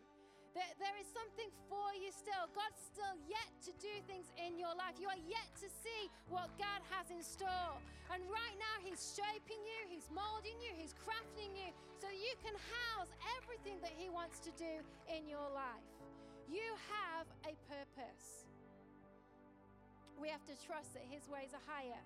There, 0.52 0.74
there 0.84 0.98
is 1.00 1.08
something 1.16 1.48
for 1.72 1.96
you 1.96 2.12
still. 2.12 2.44
God's 2.52 2.84
still 2.84 3.16
yet 3.24 3.52
to 3.64 3.72
do 3.80 3.94
things 4.04 4.28
in 4.36 4.60
your 4.60 4.76
life. 4.76 5.00
You 5.00 5.08
are 5.08 5.24
yet 5.24 5.48
to 5.64 5.68
see 5.72 6.12
what 6.28 6.52
God 6.60 6.84
has 6.92 7.08
in 7.08 7.24
store. 7.24 7.80
And 8.12 8.20
right 8.28 8.58
now, 8.60 8.76
He's 8.84 9.16
shaping 9.16 9.64
you, 9.64 9.80
He's 9.88 10.12
molding 10.12 10.60
you, 10.60 10.76
He's 10.76 10.92
crafting 11.08 11.56
you 11.56 11.72
so 12.04 12.12
you 12.12 12.36
can 12.44 12.52
house 12.52 13.08
everything 13.40 13.80
that 13.80 13.96
He 13.96 14.12
wants 14.12 14.44
to 14.44 14.52
do 14.60 14.84
in 15.08 15.32
your 15.32 15.48
life. 15.56 15.88
You 16.52 16.68
have 16.92 17.32
a 17.48 17.56
purpose. 17.72 18.44
We 20.20 20.28
have 20.28 20.44
to 20.52 20.56
trust 20.60 20.92
that 21.00 21.08
His 21.08 21.32
ways 21.32 21.56
are 21.56 21.64
higher. 21.64 22.04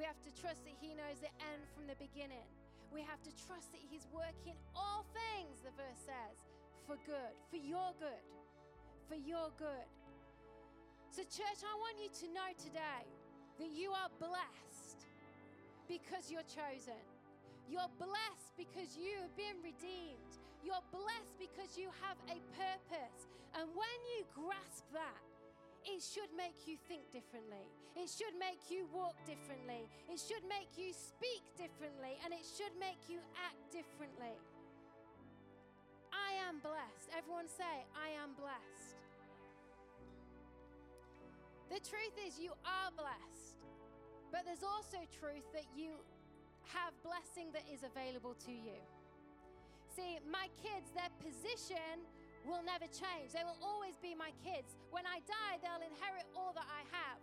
We 0.00 0.08
have 0.08 0.16
to 0.24 0.32
trust 0.32 0.64
that 0.64 0.76
He 0.80 0.96
knows 0.96 1.20
the 1.20 1.32
end 1.52 1.60
from 1.76 1.84
the 1.84 1.98
beginning. 2.00 2.48
We 2.88 3.04
have 3.04 3.20
to 3.28 3.32
trust 3.44 3.68
that 3.76 3.84
He's 3.84 4.08
working 4.16 4.56
all 4.72 5.04
things, 5.12 5.60
the 5.60 5.76
verse 5.76 6.00
says 6.00 6.55
for 6.86 6.96
good, 7.02 7.34
for 7.50 7.58
your 7.58 7.90
good, 7.98 8.22
for 9.10 9.18
your 9.18 9.50
good. 9.58 9.90
So, 11.10 11.26
church, 11.26 11.66
I 11.66 11.74
want 11.82 11.98
you 11.98 12.06
to 12.06 12.26
know 12.30 12.50
today 12.54 13.02
that 13.58 13.70
you 13.74 13.90
are 13.90 14.10
blessed 14.22 15.02
because 15.90 16.30
you're 16.30 16.46
chosen. 16.46 17.02
You're 17.66 17.90
blessed 17.98 18.54
because 18.54 18.94
you 18.94 19.18
have 19.18 19.34
been 19.34 19.58
redeemed. 19.66 20.38
You're 20.62 20.86
blessed 20.94 21.34
because 21.42 21.74
you 21.74 21.90
have 22.06 22.18
a 22.30 22.38
purpose. 22.54 23.26
And 23.58 23.66
when 23.74 23.98
you 24.14 24.22
grasp 24.30 24.86
that, 24.94 25.26
it 25.82 25.98
should 26.02 26.30
make 26.38 26.70
you 26.70 26.78
think 26.86 27.10
differently. 27.10 27.66
It 27.98 28.06
should 28.06 28.34
make 28.38 28.70
you 28.70 28.86
walk 28.94 29.18
differently. 29.26 29.90
It 30.06 30.22
should 30.22 30.46
make 30.46 30.70
you 30.78 30.94
speak 30.94 31.42
differently. 31.58 32.18
And 32.22 32.30
it 32.30 32.46
should 32.46 32.74
make 32.78 33.10
you 33.10 33.18
act 33.34 33.58
differently. 33.74 34.38
I 36.12 36.36
am 36.48 36.60
blessed. 36.60 37.10
Everyone 37.16 37.48
say, 37.48 37.86
I 37.94 38.14
am 38.22 38.34
blessed. 38.38 38.98
The 41.70 41.82
truth 41.82 42.16
is, 42.26 42.38
you 42.38 42.54
are 42.62 42.90
blessed. 42.94 43.58
But 44.30 44.46
there's 44.46 44.62
also 44.62 45.02
truth 45.18 45.46
that 45.54 45.66
you 45.74 45.98
have 46.74 46.94
blessing 47.02 47.50
that 47.54 47.66
is 47.70 47.86
available 47.86 48.34
to 48.46 48.52
you. 48.52 48.78
See, 49.94 50.18
my 50.26 50.50
kids, 50.60 50.92
their 50.92 51.10
position 51.22 52.02
will 52.44 52.62
never 52.62 52.86
change. 52.90 53.34
They 53.34 53.42
will 53.42 53.58
always 53.62 53.98
be 53.98 54.14
my 54.14 54.30
kids. 54.44 54.78
When 54.94 55.06
I 55.06 55.24
die, 55.26 55.58
they'll 55.62 55.82
inherit 55.82 56.26
all 56.36 56.54
that 56.54 56.66
I 56.68 56.86
have. 56.94 57.18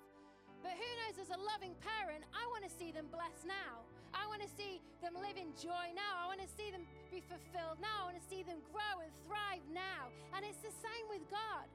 But 0.63 0.75
who 0.79 0.89
knows, 1.03 1.19
as 1.19 1.31
a 1.31 1.39
loving 1.39 1.75
parent, 1.83 2.23
I 2.31 2.43
want 2.47 2.63
to 2.63 2.71
see 2.71 2.91
them 2.91 3.07
blessed 3.11 3.47
now. 3.47 3.83
I 4.13 4.25
want 4.29 4.41
to 4.45 4.51
see 4.55 4.79
them 5.01 5.17
live 5.17 5.35
in 5.35 5.51
joy 5.57 5.91
now. 5.97 6.13
I 6.21 6.25
want 6.29 6.39
to 6.39 6.49
see 6.53 6.69
them 6.69 6.85
be 7.09 7.21
fulfilled 7.25 7.81
now. 7.81 8.07
I 8.07 8.13
want 8.13 8.19
to 8.21 8.27
see 8.29 8.45
them 8.45 8.61
grow 8.69 9.01
and 9.01 9.11
thrive 9.25 9.65
now. 9.73 10.13
And 10.37 10.45
it's 10.45 10.61
the 10.61 10.73
same 10.81 11.05
with 11.09 11.25
God. 11.29 11.65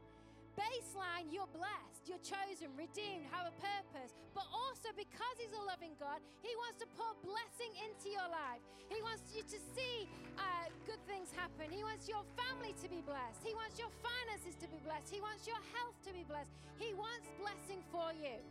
Baseline, 0.59 1.31
you're 1.31 1.51
blessed, 1.55 2.11
you're 2.11 2.19
chosen, 2.19 2.75
redeemed, 2.75 3.23
have 3.31 3.47
a 3.47 3.55
purpose. 3.63 4.11
But 4.35 4.43
also 4.51 4.91
because 4.99 5.35
He's 5.39 5.55
a 5.55 5.63
loving 5.63 5.95
God, 6.03 6.19
He 6.43 6.51
wants 6.59 6.83
to 6.83 6.87
pour 6.99 7.15
blessing 7.23 7.71
into 7.79 8.11
your 8.11 8.27
life. 8.27 8.59
He 8.91 8.99
wants 9.07 9.31
you 9.31 9.47
to 9.47 9.59
see 9.79 10.11
uh, 10.35 10.67
good 10.83 10.99
things 11.07 11.31
happen. 11.31 11.71
He 11.71 11.87
wants 11.87 12.11
your 12.11 12.27
family 12.35 12.75
to 12.83 12.91
be 12.91 12.99
blessed. 13.07 13.39
He 13.47 13.55
wants 13.55 13.79
your 13.79 13.93
finances 14.03 14.59
to 14.59 14.67
be 14.67 14.83
blessed. 14.83 15.07
He 15.15 15.23
wants 15.23 15.47
your 15.47 15.63
health 15.79 15.95
to 16.09 16.11
be 16.11 16.27
blessed. 16.27 16.51
He 16.83 16.91
wants 16.99 17.31
blessing 17.39 17.79
for 17.95 18.11
you. 18.19 18.43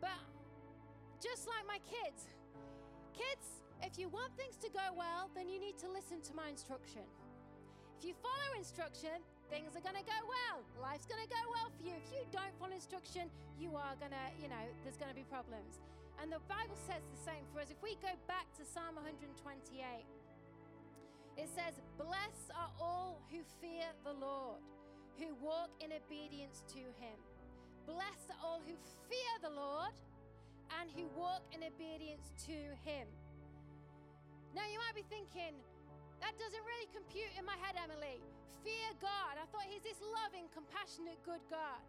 But 0.00 0.16
just 1.20 1.44
like 1.44 1.68
my 1.68 1.84
kids, 1.84 2.32
Kids, 3.14 3.62
if 3.82 3.98
you 3.98 4.10
want 4.10 4.34
things 4.34 4.58
to 4.58 4.68
go 4.70 4.82
well, 4.98 5.30
then 5.34 5.48
you 5.48 5.62
need 5.62 5.78
to 5.78 5.88
listen 5.88 6.18
to 6.26 6.32
my 6.34 6.50
instruction. 6.50 7.06
If 7.98 8.02
you 8.02 8.14
follow 8.18 8.50
instruction, 8.58 9.22
things 9.48 9.78
are 9.78 9.84
going 9.86 9.96
to 9.96 10.04
go 10.06 10.20
well. 10.26 10.66
Life's 10.82 11.06
going 11.06 11.22
to 11.22 11.30
go 11.30 11.42
well 11.46 11.70
for 11.70 11.82
you. 11.86 11.94
If 11.94 12.10
you 12.10 12.26
don't 12.34 12.50
follow 12.58 12.74
instruction, 12.74 13.30
you 13.56 13.70
are 13.78 13.94
going 14.02 14.10
to, 14.10 14.26
you 14.42 14.50
know, 14.50 14.64
there's 14.82 14.98
going 14.98 15.14
to 15.14 15.16
be 15.16 15.26
problems. 15.30 15.78
And 16.18 16.30
the 16.30 16.42
Bible 16.50 16.78
says 16.86 17.02
the 17.06 17.22
same 17.22 17.46
for 17.54 17.62
us. 17.62 17.70
If 17.70 17.78
we 17.82 17.94
go 18.02 18.10
back 18.26 18.50
to 18.58 18.66
Psalm 18.66 18.98
128, 18.98 19.22
it 21.38 21.48
says, 21.50 21.78
Blessed 21.98 22.50
are 22.54 22.70
all 22.82 23.22
who 23.30 23.42
fear 23.62 23.86
the 24.02 24.14
Lord, 24.14 24.62
who 25.18 25.34
walk 25.42 25.70
in 25.82 25.90
obedience 25.90 26.62
to 26.74 26.82
him. 26.98 27.18
Blessed 27.86 28.30
are 28.30 28.42
all 28.42 28.60
who 28.62 28.74
fear 29.10 29.32
the 29.42 29.54
Lord 29.54 29.90
and 30.80 30.90
who 30.92 31.08
walk 31.16 31.42
in 31.52 31.64
obedience 31.64 32.32
to 32.48 32.56
him. 32.84 33.06
Now, 34.54 34.64
you 34.70 34.78
might 34.78 34.94
be 34.94 35.06
thinking, 35.10 35.58
that 36.22 36.38
doesn't 36.38 36.64
really 36.64 36.88
compute 36.94 37.28
in 37.34 37.44
my 37.44 37.58
head, 37.58 37.74
Emily. 37.76 38.22
Fear 38.62 38.96
God. 39.02 39.36
I 39.36 39.44
thought 39.50 39.66
he's 39.68 39.84
this 39.84 40.00
loving, 40.00 40.48
compassionate, 40.54 41.20
good 41.26 41.42
God. 41.50 41.82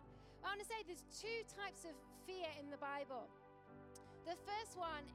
I 0.44 0.54
want 0.54 0.60
to 0.60 0.68
say 0.68 0.84
there's 0.84 1.06
two 1.14 1.46
types 1.48 1.88
of 1.88 1.96
fear 2.28 2.50
in 2.60 2.68
the 2.68 2.82
Bible. 2.82 3.32
The 4.26 4.36
first 4.44 4.76
one 4.76 5.06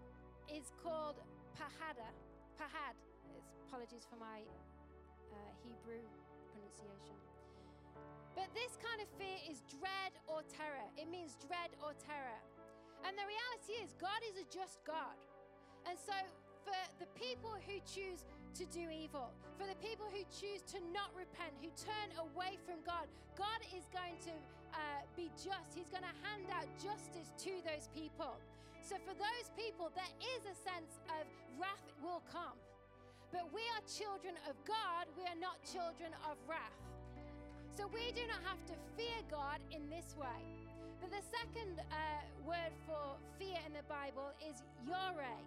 is 0.48 0.72
called 0.80 1.18
pahada. 1.58 2.08
Pahad. 2.56 2.94
apologies 3.66 4.06
for 4.08 4.16
my 4.16 4.42
uh, 5.30 5.36
Hebrew 5.62 6.02
pronunciation. 6.54 7.18
But 8.34 8.50
this 8.54 8.78
kind 8.78 9.02
of 9.02 9.08
fear 9.18 9.38
is 9.50 9.62
dread 9.68 10.16
or 10.26 10.46
terror. 10.48 10.86
It 10.96 11.10
means 11.10 11.36
dread 11.42 11.74
or 11.82 11.92
terror. 11.98 12.40
And 13.06 13.16
the 13.16 13.26
reality 13.26 13.80
is, 13.80 13.96
God 13.96 14.20
is 14.28 14.36
a 14.40 14.46
just 14.52 14.84
God. 14.84 15.16
And 15.88 15.96
so, 15.96 16.14
for 16.64 16.76
the 17.00 17.08
people 17.16 17.56
who 17.64 17.80
choose 17.88 18.28
to 18.56 18.64
do 18.68 18.84
evil, 18.92 19.32
for 19.56 19.64
the 19.64 19.78
people 19.80 20.06
who 20.12 20.20
choose 20.28 20.60
to 20.74 20.78
not 20.92 21.08
repent, 21.16 21.56
who 21.64 21.72
turn 21.76 22.12
away 22.20 22.60
from 22.68 22.84
God, 22.84 23.08
God 23.36 23.60
is 23.72 23.88
going 23.88 24.20
to 24.28 24.34
uh, 24.76 25.02
be 25.16 25.32
just. 25.40 25.72
He's 25.72 25.88
going 25.88 26.04
to 26.04 26.16
hand 26.20 26.46
out 26.52 26.68
justice 26.76 27.32
to 27.48 27.52
those 27.64 27.88
people. 27.96 28.36
So, 28.84 28.96
for 29.04 29.16
those 29.16 29.48
people, 29.56 29.88
there 29.96 30.14
is 30.20 30.42
a 30.44 30.56
sense 30.60 31.00
of 31.08 31.24
wrath 31.56 31.84
will 32.04 32.22
come. 32.28 32.56
But 33.32 33.46
we 33.54 33.62
are 33.78 33.82
children 33.86 34.34
of 34.50 34.58
God, 34.66 35.06
we 35.14 35.24
are 35.24 35.38
not 35.38 35.62
children 35.62 36.10
of 36.28 36.36
wrath. 36.48 36.76
So, 37.76 37.88
we 37.88 38.12
do 38.12 38.26
not 38.28 38.42
have 38.44 38.60
to 38.68 38.76
fear 38.96 39.20
God 39.30 39.62
in 39.70 39.88
this 39.88 40.16
way. 40.18 40.59
But 41.00 41.10
the 41.10 41.24
second 41.32 41.80
uh, 41.80 41.96
word 42.44 42.76
for 42.84 43.16
fear 43.40 43.56
in 43.64 43.72
the 43.72 43.86
Bible 43.88 44.36
is 44.44 44.60
yore, 44.84 45.40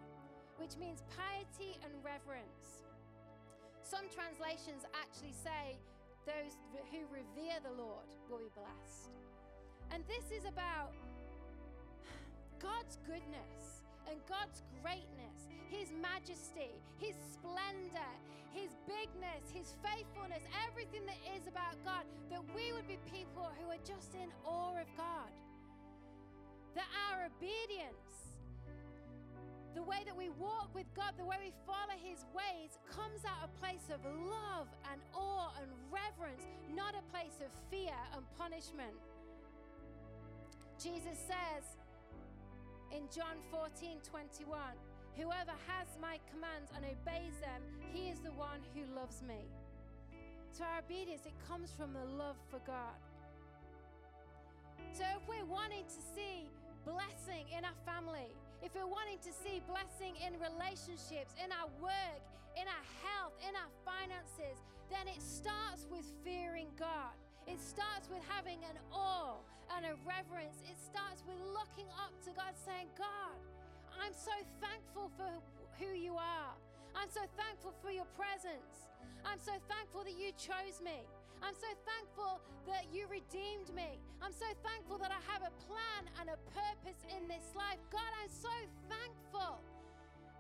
which 0.57 0.77
means 0.81 1.05
piety 1.13 1.77
and 1.85 1.93
reverence. 2.01 2.89
Some 3.85 4.09
translations 4.09 4.81
actually 4.97 5.37
say 5.37 5.77
those 6.25 6.57
who 6.89 7.05
revere 7.13 7.61
the 7.61 7.75
Lord 7.77 8.09
will 8.29 8.41
be 8.41 8.49
blessed. 8.57 9.13
And 9.93 10.01
this 10.09 10.33
is 10.33 10.49
about 10.49 10.89
God's 12.57 12.97
goodness 13.05 13.85
and 14.09 14.17
God's 14.25 14.63
greatness, 14.81 15.51
His 15.69 15.93
majesty, 16.01 16.73
His 16.97 17.13
splendor, 17.37 18.13
His 18.55 18.73
bigness, 18.89 19.45
His 19.53 19.77
faithfulness, 19.85 20.41
everything 20.65 21.05
that 21.05 21.19
is 21.37 21.45
about 21.45 21.77
God, 21.85 22.09
that 22.31 22.41
we 22.55 22.73
would 22.73 22.87
be 22.87 22.97
people 23.05 23.51
who 23.61 23.69
are 23.69 23.83
just 23.85 24.15
in 24.15 24.33
awe 24.47 24.73
of 24.79 24.89
God 24.97 25.29
that 26.75 26.89
our 27.09 27.29
obedience, 27.29 28.37
the 29.75 29.83
way 29.83 30.01
that 30.05 30.15
we 30.15 30.29
walk 30.37 30.69
with 30.73 30.85
God, 30.95 31.13
the 31.17 31.25
way 31.25 31.37
we 31.41 31.53
follow 31.65 31.97
His 31.97 32.25
ways, 32.33 32.77
comes 32.89 33.21
out 33.25 33.45
of 33.45 33.49
a 33.49 33.59
place 33.59 33.89
of 33.93 34.01
love 34.05 34.67
and 34.91 35.01
awe 35.13 35.53
and 35.61 35.69
reverence, 35.89 36.43
not 36.75 36.93
a 36.93 37.03
place 37.11 37.37
of 37.41 37.49
fear 37.69 37.97
and 38.15 38.23
punishment. 38.37 38.93
Jesus 40.81 41.17
says 41.17 41.63
in 42.91 43.05
John 43.13 43.37
14 43.51 43.97
21, 44.03 44.59
Whoever 45.15 45.53
has 45.69 45.87
my 46.01 46.17
commands 46.31 46.71
and 46.75 46.85
obeys 46.85 47.37
them, 47.37 47.61
he 47.93 48.09
is 48.09 48.19
the 48.19 48.31
one 48.31 48.61
who 48.73 48.81
loves 48.95 49.21
me. 49.21 49.45
So 50.51 50.63
our 50.63 50.79
obedience, 50.79 51.25
it 51.25 51.33
comes 51.47 51.71
from 51.77 51.93
the 51.93 52.05
love 52.17 52.35
for 52.49 52.59
God. 52.65 52.97
So 54.93 55.03
if 55.17 55.27
we're 55.27 55.45
wanting 55.45 55.85
to 55.85 56.01
see 56.15 56.49
blessing 56.85 57.47
in 57.51 57.63
our 57.63 57.77
family, 57.87 58.31
if 58.61 58.75
we're 58.75 58.87
wanting 58.87 59.19
to 59.23 59.31
see 59.31 59.59
blessing 59.67 60.15
in 60.23 60.35
relationships, 60.39 61.35
in 61.39 61.51
our 61.51 61.67
work, 61.79 62.21
in 62.55 62.67
our 62.67 62.85
health, 63.03 63.35
in 63.43 63.53
our 63.55 63.71
finances, 63.83 64.61
then 64.91 65.07
it 65.07 65.19
starts 65.19 65.87
with 65.89 66.05
fearing 66.23 66.69
God. 66.77 67.15
It 67.47 67.59
starts 67.59 68.07
with 68.07 68.23
having 68.29 68.59
an 68.63 68.77
awe 68.93 69.35
and 69.75 69.83
a 69.85 69.95
reverence. 70.07 70.63
It 70.63 70.77
starts 70.79 71.23
with 71.27 71.39
looking 71.51 71.89
up 71.99 72.13
to 72.23 72.31
God, 72.31 72.55
saying, 72.55 72.87
God, 72.95 73.35
I'm 73.99 74.13
so 74.13 74.35
thankful 74.61 75.11
for 75.17 75.31
who 75.79 75.91
you 75.91 76.15
are. 76.15 76.53
I'm 76.95 77.09
so 77.09 77.25
thankful 77.35 77.73
for 77.81 77.91
your 77.91 78.07
presence. 78.15 78.87
I'm 79.25 79.39
so 79.39 79.53
thankful 79.67 80.03
that 80.03 80.15
you 80.15 80.31
chose 80.37 80.79
me. 80.83 81.03
I'm 81.43 81.55
so 81.59 81.67
thankful 81.83 82.39
that 82.71 82.87
you 82.95 83.03
redeemed 83.11 83.67
me. 83.75 83.99
I'm 84.23 84.31
so 84.31 84.47
thankful 84.63 84.97
that 85.03 85.11
I 85.11 85.19
have 85.27 85.43
a 85.43 85.51
plan 85.67 86.07
and 86.23 86.31
a 86.31 86.39
purpose 86.55 87.03
in 87.11 87.27
this 87.27 87.51
life. 87.51 87.83
God, 87.91 88.07
I'm 88.23 88.31
so 88.31 88.55
thankful. 88.87 89.59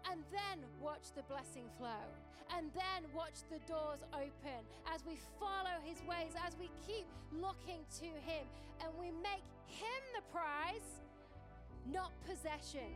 And 0.07 0.23
then 0.31 0.63
watch 0.79 1.11
the 1.11 1.23
blessing 1.27 1.67
flow. 1.77 2.07
And 2.55 2.71
then 2.71 3.03
watch 3.11 3.43
the 3.51 3.59
doors 3.67 3.99
open 4.15 4.61
as 4.87 5.03
we 5.03 5.19
follow 5.39 5.75
his 5.83 5.99
ways, 6.07 6.31
as 6.47 6.55
we 6.55 6.71
keep 6.87 7.07
looking 7.35 7.83
to 7.99 8.07
him. 8.23 8.47
And 8.79 8.87
we 8.95 9.11
make 9.19 9.43
him 9.67 10.03
the 10.15 10.23
prize, 10.31 11.03
not 11.91 12.15
possession. 12.23 12.95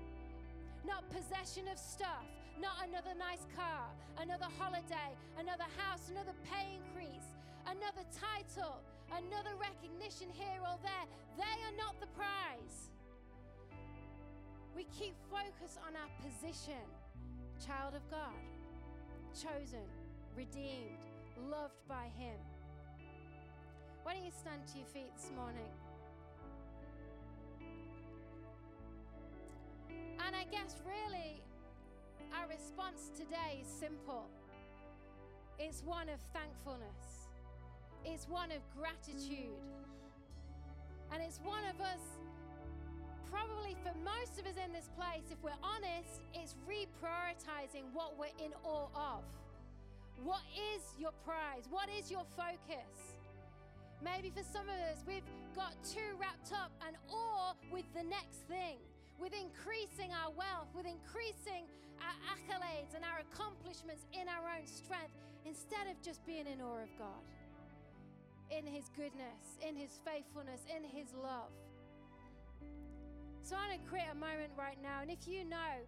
Not 0.87 1.03
possession 1.11 1.67
of 1.67 1.77
stuff, 1.77 2.23
not 2.61 2.87
another 2.87 3.11
nice 3.19 3.43
car, 3.51 3.91
another 4.21 4.47
holiday, 4.57 5.11
another 5.35 5.67
house, 5.75 6.07
another 6.07 6.31
pay 6.47 6.79
increase, 6.79 7.27
another 7.67 8.07
title, 8.15 8.79
another 9.11 9.55
recognition 9.59 10.27
here 10.33 10.59
or 10.61 10.77
there. 10.81 11.05
They 11.37 11.57
are 11.67 11.75
not 11.77 11.99
the 11.99 12.07
prize. 12.07 12.89
We 14.75 14.85
keep 14.97 15.15
focus 15.29 15.77
on 15.85 15.93
our 15.95 16.11
position 16.23 16.85
child 17.65 17.95
of 17.95 18.07
God, 18.11 18.37
chosen, 19.33 19.85
redeemed, 20.35 21.01
loved 21.49 21.81
by 21.87 22.05
Him. 22.17 22.37
Why 24.03 24.13
don't 24.13 24.23
you 24.23 24.31
stand 24.31 24.61
to 24.67 24.77
your 24.77 24.87
feet 24.87 25.11
this 25.15 25.31
morning? 25.35 25.71
And 30.25 30.35
I 30.35 30.43
guess 30.51 30.75
really 30.85 31.41
our 32.33 32.47
response 32.47 33.11
today 33.17 33.61
is 33.61 33.67
simple 33.67 34.27
it's 35.59 35.81
one 35.83 36.07
of 36.09 36.19
thankfulness. 36.33 37.26
It's 38.05 38.27
one 38.27 38.51
of 38.51 38.61
gratitude. 38.75 39.61
And 41.13 41.23
it's 41.23 41.39
one 41.43 41.63
of 41.71 41.79
us, 41.79 42.03
probably 43.31 43.75
for 43.83 43.95
most 44.03 44.39
of 44.39 44.45
us 44.45 44.59
in 44.59 44.73
this 44.73 44.89
place, 44.95 45.23
if 45.31 45.41
we're 45.43 45.61
honest, 45.63 46.21
it's 46.33 46.55
reprioritizing 46.67 47.87
what 47.93 48.19
we're 48.19 48.35
in 48.43 48.51
awe 48.63 48.89
of. 48.95 49.23
What 50.23 50.41
is 50.75 50.81
your 50.99 51.11
prize? 51.23 51.69
What 51.69 51.87
is 51.89 52.11
your 52.11 52.25
focus? 52.35 53.15
Maybe 54.03 54.29
for 54.29 54.43
some 54.43 54.67
of 54.67 54.77
us, 54.91 55.03
we've 55.07 55.25
got 55.55 55.73
too 55.83 56.17
wrapped 56.19 56.51
up 56.53 56.71
and 56.85 56.95
awe 57.09 57.53
with 57.71 57.85
the 57.95 58.03
next 58.03 58.45
thing, 58.49 58.77
with 59.19 59.33
increasing 59.33 60.11
our 60.11 60.31
wealth, 60.31 60.69
with 60.75 60.85
increasing 60.85 61.65
our 62.01 62.17
accolades 62.29 62.93
and 62.93 63.03
our 63.05 63.25
accomplishments 63.25 64.05
in 64.13 64.27
our 64.29 64.45
own 64.53 64.65
strength, 64.67 65.13
instead 65.45 65.87
of 65.89 65.95
just 66.03 66.25
being 66.25 66.45
in 66.45 66.61
awe 66.61 66.83
of 66.83 66.91
God 66.99 67.23
in 68.49 68.65
His 68.65 68.89
goodness, 68.95 69.59
in 69.61 69.75
His 69.75 69.99
faithfulness, 70.05 70.65
in 70.67 70.83
His 70.83 71.13
love. 71.13 71.51
So 73.43 73.55
I'm 73.55 73.71
going 73.71 73.79
to 73.79 73.87
create 73.87 74.11
a 74.11 74.15
moment 74.15 74.51
right 74.57 74.77
now. 74.83 74.99
And 75.01 75.11
if 75.11 75.27
you 75.27 75.47
know, 75.47 75.79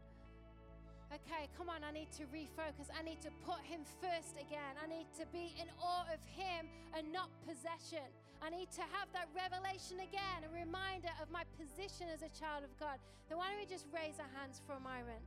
okay, 1.11 1.51
come 1.57 1.67
on, 1.67 1.83
I 1.83 1.91
need 1.91 2.11
to 2.15 2.23
refocus. 2.31 2.87
I 2.95 3.03
need 3.03 3.19
to 3.21 3.31
put 3.43 3.59
Him 3.67 3.83
first 3.99 4.39
again. 4.39 4.79
I 4.79 4.87
need 4.87 5.07
to 5.19 5.27
be 5.35 5.51
in 5.59 5.67
awe 5.81 6.07
of 6.07 6.23
Him 6.23 6.71
and 6.95 7.11
not 7.11 7.27
possession. 7.43 8.07
I 8.39 8.49
need 8.49 8.71
to 8.79 8.85
have 8.95 9.11
that 9.11 9.27
revelation 9.35 9.99
again, 9.99 10.47
a 10.47 10.51
reminder 10.55 11.11
of 11.19 11.27
my 11.27 11.43
position 11.59 12.07
as 12.07 12.23
a 12.23 12.31
child 12.31 12.63
of 12.63 12.71
God. 12.79 12.95
Then 13.27 13.37
why 13.37 13.51
don't 13.51 13.59
we 13.59 13.67
just 13.67 13.91
raise 13.91 14.15
our 14.23 14.31
hands 14.39 14.63
for 14.63 14.79
a 14.79 14.79
moment? 14.79 15.19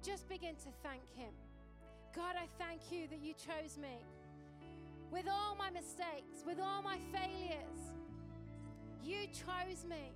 Just 0.00 0.28
begin 0.28 0.56
to 0.64 0.70
thank 0.80 1.04
Him. 1.12 1.36
God, 2.16 2.40
I 2.40 2.48
thank 2.56 2.88
you 2.90 3.04
that 3.12 3.20
you 3.20 3.34
chose 3.36 3.76
me 3.76 4.00
with 5.10 5.26
all 5.28 5.56
my 5.56 5.70
mistakes, 5.70 6.44
with 6.46 6.58
all 6.60 6.82
my 6.82 6.98
failures. 7.12 7.92
You 9.02 9.26
chose 9.28 9.84
me. 9.88 10.12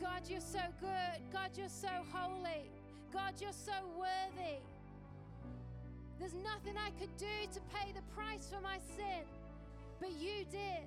God, 0.00 0.22
you're 0.28 0.40
so 0.40 0.60
good. 0.80 1.20
God, 1.32 1.50
you're 1.56 1.68
so 1.68 1.88
holy. 2.12 2.70
God, 3.12 3.34
you're 3.40 3.52
so 3.52 3.72
worthy. 3.98 4.58
There's 6.18 6.34
nothing 6.34 6.76
I 6.76 6.90
could 6.98 7.14
do 7.16 7.26
to 7.52 7.60
pay 7.74 7.92
the 7.92 8.02
price 8.14 8.48
for 8.52 8.60
my 8.60 8.78
sin, 8.96 9.24
but 9.98 10.10
you 10.12 10.44
did. 10.50 10.86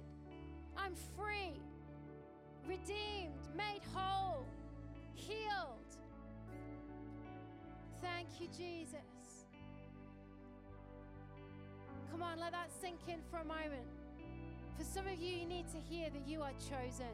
I'm 0.77 0.93
free, 1.17 1.59
redeemed, 2.67 3.47
made 3.55 3.81
whole, 3.93 4.45
healed. 5.15 5.97
Thank 8.01 8.27
you, 8.39 8.47
Jesus. 8.47 9.42
Come 12.13 12.21
on, 12.21 12.39
let 12.39 12.51
that 12.51 12.69
sink 12.79 12.99
in 13.07 13.17
for 13.31 13.37
a 13.37 13.43
moment. 13.43 13.87
For 14.77 14.83
some 14.83 15.07
of 15.07 15.19
you, 15.19 15.35
you 15.35 15.47
need 15.47 15.65
to 15.71 15.79
hear 15.89 16.11
that 16.11 16.27
you 16.27 16.43
are 16.43 16.51
chosen. 16.59 17.09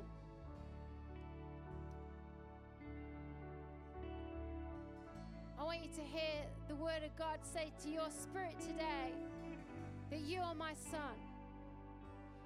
I 5.58 5.64
want 5.64 5.80
you 5.82 5.90
to 5.96 6.02
hear 6.02 6.44
the 6.68 6.76
word 6.76 7.04
of 7.06 7.16
God 7.18 7.40
say 7.44 7.72
to 7.84 7.90
your 7.90 8.10
spirit 8.12 8.60
today 8.60 9.14
that 10.12 10.20
you 10.20 10.42
are 10.42 10.54
my 10.54 10.74
son, 10.92 11.16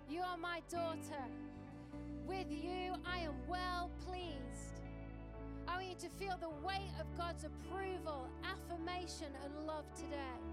you 0.07 0.21
are 0.21 0.37
my 0.37 0.61
daughter. 0.69 1.25
With 2.27 2.51
you, 2.51 2.93
I 3.03 3.17
am 3.21 3.33
well 3.47 3.89
pleased. 4.05 4.79
I 5.67 5.77
want 5.77 5.87
you 5.87 5.95
to 6.07 6.09
feel 6.19 6.37
the 6.39 6.49
weight 6.63 6.91
of 7.01 7.07
God's 7.17 7.45
approval, 7.45 8.27
affirmation, 8.43 9.33
and 9.43 9.65
love 9.65 9.85
today. 9.95 10.52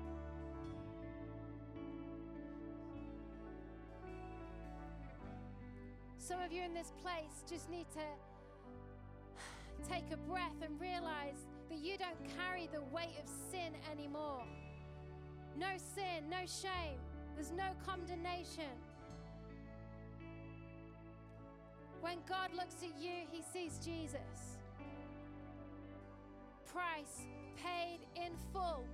Some 6.21 6.41
of 6.43 6.53
you 6.53 6.63
in 6.63 6.75
this 6.75 6.93
place 7.03 7.43
just 7.49 7.71
need 7.71 7.87
to 7.95 9.89
take 9.91 10.05
a 10.13 10.19
breath 10.31 10.55
and 10.63 10.79
realize 10.79 11.47
that 11.71 11.79
you 11.79 11.97
don't 11.97 12.37
carry 12.37 12.69
the 12.73 12.83
weight 12.95 13.17
of 13.23 13.29
sin 13.51 13.73
anymore. 13.91 14.45
No 15.59 15.69
sin, 15.95 16.29
no 16.31 16.41
shame, 16.41 17.01
there's 17.35 17.53
no 17.53 17.65
condemnation. 17.87 18.71
When 22.03 22.19
God 22.29 22.51
looks 22.55 22.77
at 22.83 23.03
you, 23.03 23.25
he 23.33 23.41
sees 23.53 23.79
Jesus. 23.83 24.59
Price 26.67 27.25
paid 27.57 28.01
in 28.15 28.33
full 28.53 28.85